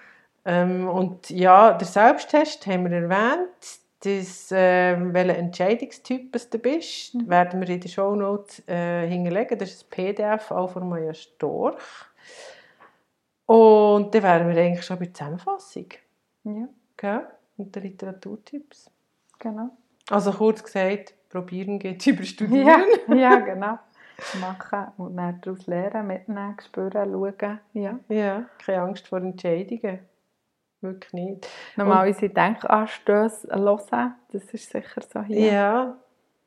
Ähm, 0.44 0.88
und 0.88 1.30
ja, 1.30 1.72
der 1.74 1.86
Selbsttest 1.86 2.66
haben 2.66 2.90
wir 2.90 2.96
erwähnt. 2.96 3.79
Das, 4.02 4.48
ähm, 4.52 5.12
welcher 5.12 5.36
Entscheidungstyp 5.36 6.32
du 6.32 6.58
bist, 6.58 7.28
werden 7.28 7.60
wir 7.60 7.68
in 7.68 7.80
den 7.80 7.88
Shownotes 7.90 8.66
äh, 8.66 9.06
hinterlegen. 9.06 9.58
Das 9.58 9.70
ist 9.72 9.84
ein 9.84 9.90
PDF 9.90 10.50
auch 10.50 10.70
von 10.70 10.88
Maja 10.88 11.12
Storch. 11.12 11.76
Und 13.46 14.14
dann 14.14 14.22
wären 14.22 14.48
wir 14.54 14.62
eigentlich 14.62 14.84
schon 14.86 14.98
bei 14.98 15.06
der 15.06 15.14
Zusammenfassung. 15.14 15.86
Ja, 16.44 16.68
Gell? 16.96 17.26
Und 17.56 17.74
den 17.76 17.82
Literaturtipps. 17.82 18.90
genau. 19.38 19.70
Also 20.08 20.32
kurz 20.32 20.62
gesagt, 20.62 21.14
probieren 21.28 21.78
geht 21.78 22.06
über 22.06 22.20
Ja, 22.22 22.26
Studieren. 22.26 22.84
ja, 23.18 23.36
genau. 23.40 23.78
Machen 24.40 24.86
und 24.98 25.16
dann 25.16 25.40
daraus 25.40 25.66
lernen, 25.66 26.06
mitnehmen, 26.06 26.56
spüren, 26.62 27.10
schauen. 27.10 27.58
Ja. 27.72 27.98
Ja, 28.08 28.44
keine 28.64 28.82
Angst 28.82 29.08
vor 29.08 29.18
Entscheidungen. 29.18 29.98
Wirklich 30.80 31.12
nicht. 31.12 31.48
Nochmal 31.76 32.08
unsere 32.08 32.30
Denkanstöße 32.30 33.48
hören, 33.48 34.14
das 34.32 34.44
ist 34.44 34.70
sicher 34.70 35.02
so 35.02 35.22
hier. 35.22 35.52
Ja, 35.52 35.96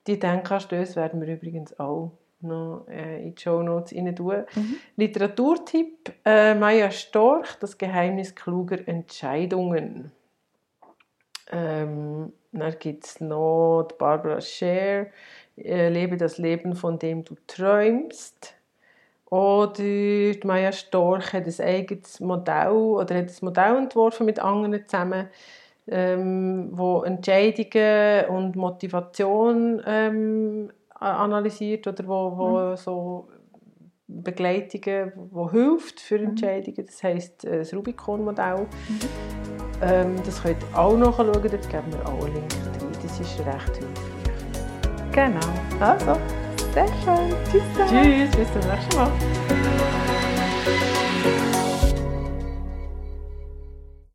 die 0.08 0.20
Denkanstöße 0.20 0.96
werden 0.96 1.22
wir 1.22 1.34
übrigens 1.34 1.80
auch 1.80 2.12
noch 2.42 2.86
äh, 2.90 3.24
in 3.24 3.36
die 3.36 3.42
Shownotes 3.42 3.94
rein 3.94 4.16
tun. 4.16 4.44
Mhm. 4.56 4.76
Literaturtipp: 4.98 6.14
äh, 6.26 6.56
Maya 6.56 6.92
Storch, 6.92 7.56
Das 7.60 7.78
Geheimnis 7.78 8.36
kluger 8.36 8.86
Entscheidungen. 8.88 10.12
Ähm, 11.52 12.34
dann 12.52 12.76
gibt 12.80 13.06
es 13.06 13.22
noch 13.22 13.88
Barbara 13.98 14.42
Scher, 14.42 15.08
äh, 15.58 15.90
Lebe 15.90 16.18
das 16.18 16.38
Leben, 16.38 16.76
von 16.76 17.00
dem 17.00 17.24
du 17.24 17.36
träumst. 17.48 18.56
Oder 19.34 19.74
die 19.74 20.40
Maya 20.44 20.72
Storch 20.72 21.34
hat 21.34 21.48
ein 21.48 21.66
eigenes 21.66 22.20
Modell 22.20 22.70
oder 22.70 23.16
hat 23.16 23.30
ein 23.30 23.36
Modell 23.42 23.78
entworfen 23.78 24.28
mit 24.28 24.38
anderen 24.38 24.88
zusammen, 24.88 25.28
ähm, 25.88 26.70
wo 26.72 27.02
Entscheidungen 27.02 28.26
und 28.28 28.56
Motivation 28.56 29.82
ähm, 29.88 30.70
analysiert 31.00 31.88
oder 31.88 32.08
wo, 32.08 32.38
wo 32.38 32.60
mhm. 32.60 32.78
so 32.78 33.28
Begleitungen, 34.08 35.14
die 35.16 35.50
hilft 35.50 36.00
für 36.00 36.20
mhm. 36.20 36.28
Entscheidungen. 36.28 36.86
Das 36.86 37.02
heisst 37.02 37.44
äh, 37.44 37.58
das 37.58 37.74
Rubicon-Modell. 37.74 38.60
Mhm. 38.60 39.00
Ähm, 39.82 40.16
das 40.24 40.44
könnt 40.44 40.58
ihr 40.62 40.78
auch 40.78 40.96
nachschauen, 40.96 41.32
dort 41.34 41.44
geben 41.44 41.92
wir 41.92 42.06
auch 42.06 42.24
einen 42.24 42.36
Link 42.36 42.50
drin. 42.50 42.90
Das 43.02 43.20
ist 43.20 43.40
recht 43.40 43.78
hilfreich. 43.78 45.12
Genau. 45.12 45.40
Also, 45.80 46.20
sehr 46.74 46.88
schön. 46.88 47.36
Tschüss. 47.52 47.64
Tschüss, 47.90 48.32
bis 48.36 48.52
zum 48.52 48.72
nächsten 48.72 48.96
Mal. 48.96 49.63